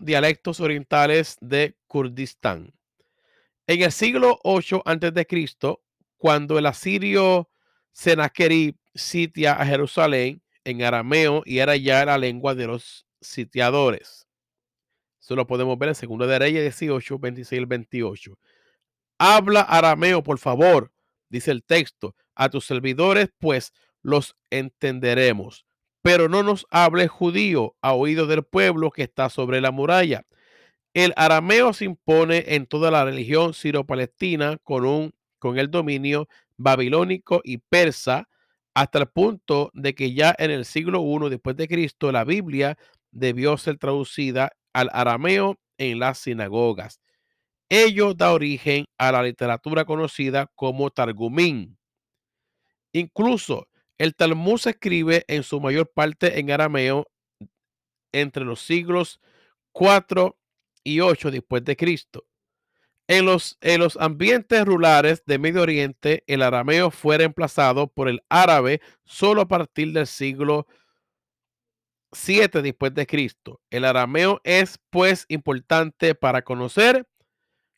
dialectos 0.00 0.60
orientales 0.60 1.36
de 1.40 1.76
Kurdistán. 1.86 2.74
En 3.66 3.82
el 3.82 3.92
siglo 3.92 4.38
8 4.42 4.82
a.C., 4.84 5.78
cuando 6.16 6.58
el 6.58 6.66
asirio 6.66 7.50
Sennacherib 7.92 8.76
sitia 8.94 9.52
a 9.54 9.66
Jerusalén 9.66 10.42
en 10.64 10.82
arameo 10.82 11.42
y 11.44 11.58
era 11.58 11.76
ya 11.76 12.04
la 12.04 12.18
lengua 12.18 12.54
de 12.54 12.66
los 12.66 13.06
sitiadores. 13.20 14.26
Eso 15.20 15.36
lo 15.36 15.46
podemos 15.46 15.78
ver 15.78 15.94
en 16.00 16.18
2 16.18 16.28
de 16.28 16.38
Reyes 16.38 16.62
18, 16.62 17.18
26 17.18 17.62
y 17.62 17.64
28. 17.64 18.38
Habla 19.18 19.60
arameo, 19.62 20.22
por 20.22 20.38
favor, 20.38 20.92
dice 21.28 21.50
el 21.50 21.62
texto. 21.62 22.14
A 22.34 22.48
tus 22.48 22.66
servidores, 22.66 23.28
pues 23.38 23.72
los 24.02 24.36
entenderemos. 24.50 25.66
Pero 26.02 26.28
no 26.28 26.42
nos 26.42 26.66
hable 26.70 27.08
judío 27.08 27.76
a 27.80 27.94
oído 27.94 28.26
del 28.26 28.44
pueblo 28.44 28.90
que 28.90 29.04
está 29.04 29.30
sobre 29.30 29.60
la 29.60 29.70
muralla. 29.70 30.26
El 30.92 31.12
arameo 31.16 31.72
se 31.72 31.86
impone 31.86 32.44
en 32.48 32.66
toda 32.66 32.90
la 32.90 33.04
religión 33.04 33.54
siro-palestina 33.54 34.58
con, 34.62 34.84
un, 34.84 35.12
con 35.38 35.58
el 35.58 35.70
dominio 35.70 36.28
babilónico 36.56 37.40
y 37.42 37.58
persa 37.58 38.28
hasta 38.74 38.98
el 38.98 39.06
punto 39.06 39.70
de 39.74 39.94
que 39.94 40.12
ya 40.14 40.34
en 40.38 40.50
el 40.50 40.64
siglo 40.64 41.02
I 41.02 41.30
después 41.30 41.56
de 41.56 41.68
Cristo 41.68 42.12
la 42.12 42.24
Biblia 42.24 42.76
debió 43.10 43.56
ser 43.56 43.78
traducida 43.78 44.52
al 44.72 44.90
arameo 44.92 45.58
en 45.78 46.00
las 46.00 46.18
sinagogas. 46.18 47.00
Ello 47.68 48.14
da 48.14 48.32
origen 48.32 48.84
a 48.98 49.12
la 49.12 49.22
literatura 49.22 49.84
conocida 49.84 50.50
como 50.54 50.90
Targumín. 50.90 51.78
Incluso 52.92 53.68
el 53.98 54.14
Talmud 54.14 54.58
se 54.58 54.70
escribe 54.70 55.24
en 55.28 55.42
su 55.42 55.60
mayor 55.60 55.90
parte 55.92 56.38
en 56.38 56.50
arameo 56.50 57.06
entre 58.12 58.44
los 58.44 58.60
siglos 58.60 59.20
4 59.72 60.38
y 60.84 61.00
8 61.00 61.30
después 61.30 61.64
de 61.64 61.76
Cristo. 61.76 62.24
En 63.06 63.26
los, 63.26 63.58
en 63.60 63.80
los 63.80 63.96
ambientes 63.98 64.64
rurales 64.64 65.22
de 65.26 65.38
Medio 65.38 65.62
Oriente, 65.62 66.24
el 66.26 66.42
arameo 66.42 66.90
fue 66.90 67.18
reemplazado 67.18 67.88
por 67.88 68.08
el 68.08 68.22
árabe 68.30 68.80
solo 69.04 69.42
a 69.42 69.48
partir 69.48 69.92
del 69.92 70.06
siglo 70.06 70.66
7 72.12 72.62
después 72.62 72.94
de 72.94 73.06
Cristo. 73.06 73.60
El 73.70 73.84
arameo 73.84 74.40
es 74.44 74.78
pues 74.90 75.26
importante 75.28 76.14
para 76.14 76.42
conocer 76.42 77.06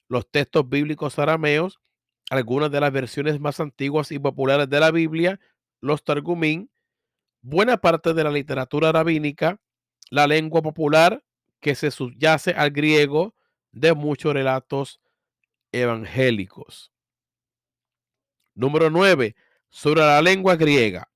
los 0.09 0.31
textos 0.31 0.69
bíblicos 0.69 1.19
arameos, 1.19 1.81
algunas 2.31 2.71
de 2.71 2.81
las 2.81 2.92
versiones 2.92 3.40
más 3.40 3.61
antiguas 3.61 4.11
y 4.12 4.19
populares 4.19 4.69
de 4.69 4.81
la 4.81 4.90
Biblia, 4.90 5.40
los 5.81 6.05
Targumín, 6.05 6.71
buena 7.42 7.77
parte 7.77 8.14
de 8.14 8.25
la 8.25 8.31
literatura 8.31 8.92
rabínica, 8.92 9.61
la 10.11 10.27
lengua 10.27 10.62
popular 10.62 11.23
que 11.61 11.75
se 11.75 11.90
subyace 11.90 12.51
al 12.53 12.71
griego 12.71 13.35
de 13.73 13.95
muchos 13.95 14.33
relatos 14.33 15.01
evangélicos. 15.73 16.92
Número 18.55 18.90
9. 18.90 19.37
Sobre 19.69 20.01
la 20.01 20.23
lengua 20.23 20.57
griega. 20.57 21.11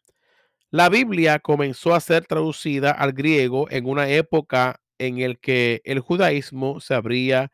La 0.70 0.88
Biblia 0.88 1.38
comenzó 1.40 1.94
a 1.94 2.00
ser 2.00 2.26
traducida 2.26 2.92
al 2.92 3.12
griego 3.12 3.68
en 3.70 3.86
una 3.86 4.08
época 4.08 4.80
en 4.98 5.18
el 5.18 5.40
que 5.40 5.80
el 5.84 6.00
judaísmo 6.00 6.80
se 6.80 6.94
abría, 6.94 7.50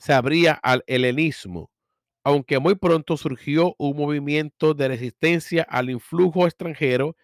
se 0.00 0.14
abría 0.14 0.54
al 0.54 0.82
helenismo, 0.86 1.70
aunque 2.24 2.58
muy 2.58 2.74
pronto 2.74 3.18
surgió 3.18 3.74
un 3.78 3.98
movimiento 3.98 4.72
de 4.72 4.88
resistencia 4.88 5.62
al 5.62 5.90
influjo 5.90 6.46
extranjero 6.46 7.16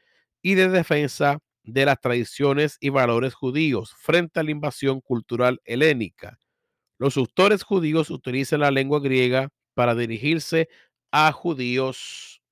y 0.43 0.55
de 0.55 0.69
defensa 0.69 1.39
de 1.65 1.87
las 1.87 2.01
tradiciones 2.01 2.77
y 2.81 2.91
valores 2.91 3.35
judíos 3.35 3.95
frente 3.99 4.41
a 4.41 4.43
la 4.43 4.51
invasión 4.51 5.01
cultural 5.01 5.61
helénica. 5.65 6.39
Los 6.99 7.17
autores 7.17 7.63
judíos 7.63 8.11
utilizan 8.11 8.61
la 8.61 8.71
lengua 8.71 9.01
griega 9.01 9.49
para 9.75 9.95
dirigirse 9.95 10.69
a 11.11 11.33
judíos 11.33 12.43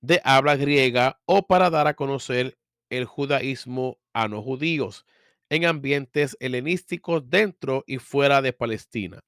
de 0.00 0.20
habla 0.24 0.56
griega 0.56 1.20
o 1.26 1.46
para 1.46 1.70
dar 1.70 1.88
a 1.88 1.94
conocer 1.94 2.56
el 2.88 3.04
judaísmo 3.04 3.98
a 4.12 4.28
no 4.28 4.42
judíos 4.42 5.04
en 5.50 5.64
ambientes 5.64 6.36
helenísticos 6.40 7.28
dentro 7.28 7.84
y 7.86 7.98
fuera 7.98 8.42
de 8.42 8.52
Palestina. 8.52 9.20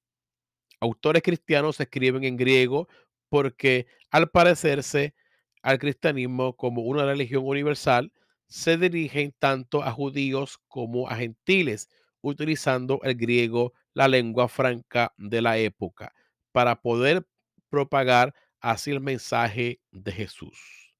Autores 0.79 1.23
cristianos 1.23 1.79
escriben 1.79 2.23
en 2.23 2.37
griego 2.37 2.87
porque 3.29 3.87
al 4.09 4.29
parecerse 4.29 5.13
al 5.61 5.79
cristianismo 5.79 6.55
como 6.55 6.81
una 6.81 7.05
religión 7.05 7.43
universal, 7.45 8.11
se 8.47 8.77
dirigen 8.77 9.33
tanto 9.39 9.83
a 9.83 9.91
judíos 9.91 10.59
como 10.67 11.07
a 11.07 11.15
gentiles, 11.15 11.89
utilizando 12.21 12.99
el 13.03 13.15
griego, 13.15 13.73
la 13.93 14.07
lengua 14.07 14.47
franca 14.47 15.13
de 15.17 15.41
la 15.41 15.57
época, 15.57 16.13
para 16.51 16.81
poder 16.81 17.25
propagar 17.69 18.33
así 18.59 18.91
el 18.91 18.99
mensaje 18.99 19.79
de 19.91 20.11
Jesús. 20.11 20.93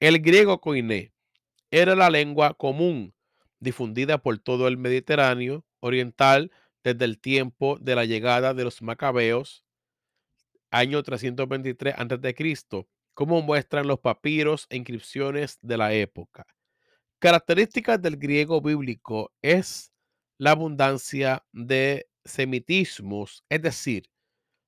El 0.00 0.20
griego 0.20 0.60
koiné 0.60 1.12
era 1.70 1.94
la 1.94 2.10
lengua 2.10 2.54
común 2.54 3.14
difundida 3.60 4.18
por 4.18 4.38
todo 4.38 4.68
el 4.68 4.76
Mediterráneo 4.76 5.64
oriental 5.80 6.50
desde 6.84 7.04
el 7.04 7.18
tiempo 7.18 7.78
de 7.80 7.94
la 7.94 8.04
llegada 8.04 8.54
de 8.54 8.64
los 8.64 8.82
macabeos, 8.82 9.64
año 10.70 11.02
323 11.02 11.94
a.C., 11.96 12.86
como 13.14 13.42
muestran 13.42 13.86
los 13.86 13.98
papiros 13.98 14.66
e 14.70 14.76
inscripciones 14.76 15.58
de 15.60 15.76
la 15.76 15.92
época. 15.92 16.46
Características 17.18 18.00
del 18.00 18.16
griego 18.16 18.60
bíblico 18.60 19.32
es 19.42 19.92
la 20.38 20.52
abundancia 20.52 21.44
de 21.52 22.08
semitismos, 22.24 23.42
es 23.48 23.60
decir, 23.60 24.08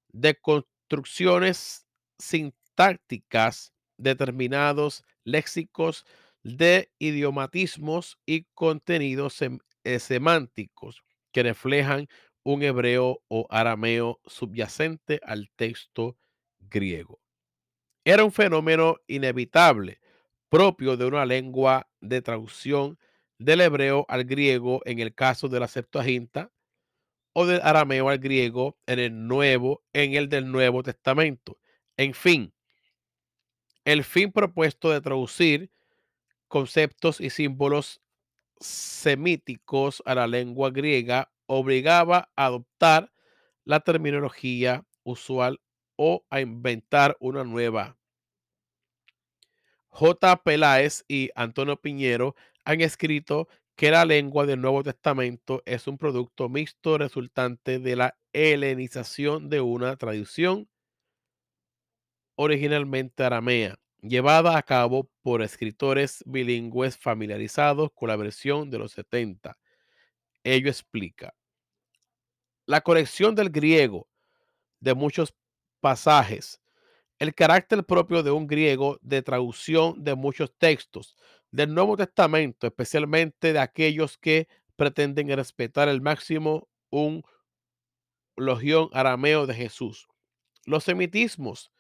de 0.09 0.35
construcciones 0.35 1.87
sintácticas, 2.19 3.73
determinados 3.97 5.05
léxicos 5.25 6.05
de 6.43 6.91
idiomatismos 6.99 8.19
y 8.27 8.45
contenidos 8.55 9.41
eh, 9.85 9.99
semánticos 9.99 11.03
que 11.33 11.43
reflejan 11.43 12.09
un 12.43 12.63
hebreo 12.63 13.23
o 13.29 13.47
arameo 13.51 14.21
subyacente 14.27 15.21
al 15.23 15.51
texto 15.57 16.17
griego. 16.59 17.21
Era 18.05 18.25
un 18.25 18.33
fenómeno 18.33 18.97
inevitable, 19.07 20.01
propio 20.49 20.97
de 20.97 21.07
una 21.07 21.27
lengua 21.27 21.89
de 22.01 22.23
traducción 22.23 22.99
del 23.39 23.61
hebreo 23.61 24.05
al 24.09 24.25
griego 24.25 24.81
en 24.85 24.99
el 24.99 25.15
caso 25.15 25.49
de 25.49 25.61
la 25.61 25.69
Septuaginta 25.69 26.51
o 27.33 27.47
del 27.47 27.61
arameo 27.63 28.09
al 28.09 28.19
griego 28.19 28.79
en 28.87 28.99
el 28.99 29.27
nuevo 29.27 29.83
en 29.93 30.15
el 30.15 30.29
del 30.29 30.51
Nuevo 30.51 30.83
Testamento. 30.83 31.59
En 31.97 32.15
fin, 32.15 32.53
el 33.85 34.05
fin 34.05 34.33
propuesto 34.33 34.91
de 34.91 35.01
traducir 35.01 35.71
conceptos 36.51 37.21
y 37.21 37.31
símbolos 37.31 38.03
semíticos 38.59 40.03
a 40.05 40.17
la 40.17 40.27
lengua 40.27 40.71
griega 40.71 41.33
obligaba 41.47 42.31
a 42.37 42.47
adoptar 42.47 43.13
la 43.65 43.81
terminología 43.81 44.85
usual 45.05 45.61
o 45.97 46.27
a 46.29 46.41
inventar 46.41 47.17
una 47.21 47.45
nueva. 47.45 47.97
J. 49.91 50.43
Peláez 50.43 51.05
y 51.07 51.31
Antonio 51.37 51.81
Piñero 51.81 52.35
han 52.65 52.81
escrito 52.81 53.49
que 53.77 53.93
la 53.93 54.05
lengua 54.05 54.45
del 54.45 54.61
Nuevo 54.61 54.83
Testamento 54.83 55.63
es 55.67 55.87
un 55.87 55.99
producto 55.99 56.49
mixto 56.49 56.99
resultante 56.99 57.79
de 57.79 57.97
la 57.97 58.19
helenización 58.33 59.49
de 59.49 59.61
una 59.61 59.97
tradición 59.97 60.69
originalmente 62.35 63.23
aramea 63.23 63.79
llevada 64.03 64.57
a 64.57 64.63
cabo 64.63 65.10
por 65.23 65.43
escritores 65.43 66.23
bilingües 66.27 66.97
familiarizados 66.97 67.91
con 67.95 68.09
la 68.09 68.17
versión 68.17 68.71
de 68.71 68.79
los 68.79 68.93
70. 68.93 69.57
Ello 70.45 70.69
explica 70.71 71.35
la 72.67 72.81
corrección 72.83 73.35
del 73.35 73.51
griego 73.51 74.09
de 74.79 74.95
muchos 74.95 75.35
pasajes, 75.81 76.61
el 77.19 77.35
carácter 77.35 77.85
propio 77.85 78.23
de 78.23 78.31
un 78.31 78.47
griego 78.47 78.99
de 79.03 79.23
traducción 79.23 80.05
de 80.05 80.15
muchos 80.15 80.55
textos 80.57 81.17
del 81.51 81.75
Nuevo 81.75 81.97
Testamento, 81.97 82.67
especialmente 82.67 83.53
de 83.53 83.59
aquellos 83.59 84.17
que 84.17 84.47
pretenden 84.77 85.29
respetar 85.29 85.89
el 85.89 86.01
máximo 86.01 86.69
un 86.91 87.23
logión 88.37 88.89
arameo 88.93 89.47
de 89.47 89.55
Jesús. 89.55 90.07
Los 90.65 90.85
semitismos 90.85 91.73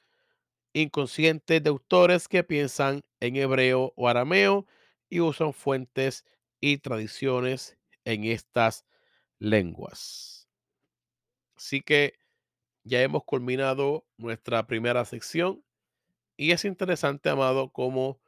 inconscientes 0.72 1.62
de 1.62 1.70
autores 1.70 2.29
que 2.29 2.44
piensan 2.44 3.03
en 3.21 3.37
hebreo 3.37 3.93
o 3.97 4.09
arameo 4.09 4.67
y 5.09 5.21
usan 5.21 5.53
fuentes 5.53 6.25
y 6.61 6.79
tradiciones 6.79 7.79
en 8.05 8.25
estas 8.25 8.85
lenguas. 9.39 10.49
Así 11.57 11.81
que 11.81 12.15
ya 12.85 13.03
hemos 13.03 13.25
culminado 13.25 14.07
nuestra 14.17 14.67
primera 14.67 15.05
sección 15.05 15.63
y 16.37 16.53
es 16.53 16.65
interesante, 16.65 17.29
amado, 17.29 17.71
cómo 17.71 18.19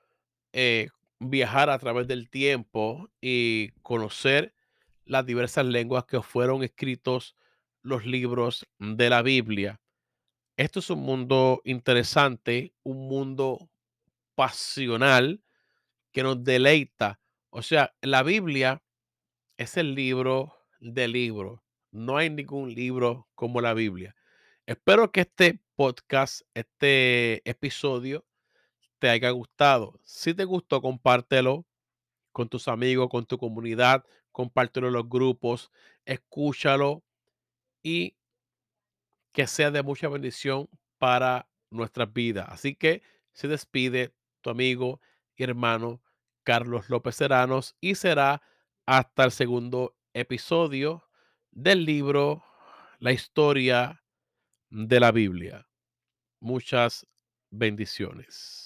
eh, 0.52 0.88
viajar 1.18 1.70
a 1.70 1.78
través 1.78 2.06
del 2.06 2.28
tiempo 2.28 3.08
y 3.20 3.70
conocer 3.82 4.54
las 5.04 5.24
diversas 5.24 5.64
lenguas 5.64 6.04
que 6.04 6.20
fueron 6.20 6.62
escritos 6.62 7.36
los 7.80 8.04
libros 8.06 8.66
de 8.78 9.10
la 9.10 9.22
Biblia 9.22 9.82
esto 10.56 10.80
es 10.80 10.90
un 10.90 11.00
mundo 11.00 11.60
interesante, 11.64 12.74
un 12.82 13.08
mundo 13.08 13.70
pasional 14.34 15.42
que 16.12 16.22
nos 16.22 16.42
deleita. 16.44 17.20
O 17.50 17.62
sea, 17.62 17.94
la 18.00 18.22
Biblia 18.22 18.82
es 19.56 19.76
el 19.76 19.94
libro 19.94 20.56
de 20.80 21.08
libros. 21.08 21.60
No 21.90 22.16
hay 22.16 22.30
ningún 22.30 22.74
libro 22.74 23.28
como 23.34 23.60
la 23.60 23.74
Biblia. 23.74 24.14
Espero 24.66 25.12
que 25.12 25.22
este 25.22 25.60
podcast, 25.74 26.42
este 26.54 27.48
episodio, 27.48 28.24
te 28.98 29.08
haya 29.08 29.30
gustado. 29.30 29.98
Si 30.04 30.32
te 30.32 30.44
gustó, 30.44 30.80
compártelo 30.80 31.66
con 32.30 32.48
tus 32.48 32.68
amigos, 32.68 33.08
con 33.10 33.26
tu 33.26 33.36
comunidad, 33.36 34.04
compártelo 34.30 34.86
en 34.86 34.94
los 34.94 35.08
grupos, 35.08 35.70
escúchalo 36.04 37.04
y 37.82 38.16
que 39.32 39.46
sea 39.46 39.70
de 39.70 39.82
mucha 39.82 40.08
bendición 40.08 40.68
para 40.98 41.48
nuestras 41.70 42.12
vidas. 42.12 42.46
Así 42.48 42.74
que 42.74 43.02
se 43.32 43.48
despide 43.48 44.14
tu 44.42 44.50
amigo 44.50 45.00
y 45.34 45.44
hermano 45.44 46.02
Carlos 46.44 46.90
López 46.90 47.16
Seranos 47.16 47.76
y 47.80 47.94
será 47.94 48.42
hasta 48.86 49.24
el 49.24 49.30
segundo 49.30 49.96
episodio 50.12 51.08
del 51.50 51.84
libro 51.84 52.44
La 52.98 53.12
historia 53.12 54.02
de 54.70 55.00
la 55.00 55.12
Biblia. 55.12 55.66
Muchas 56.40 57.06
bendiciones. 57.50 58.61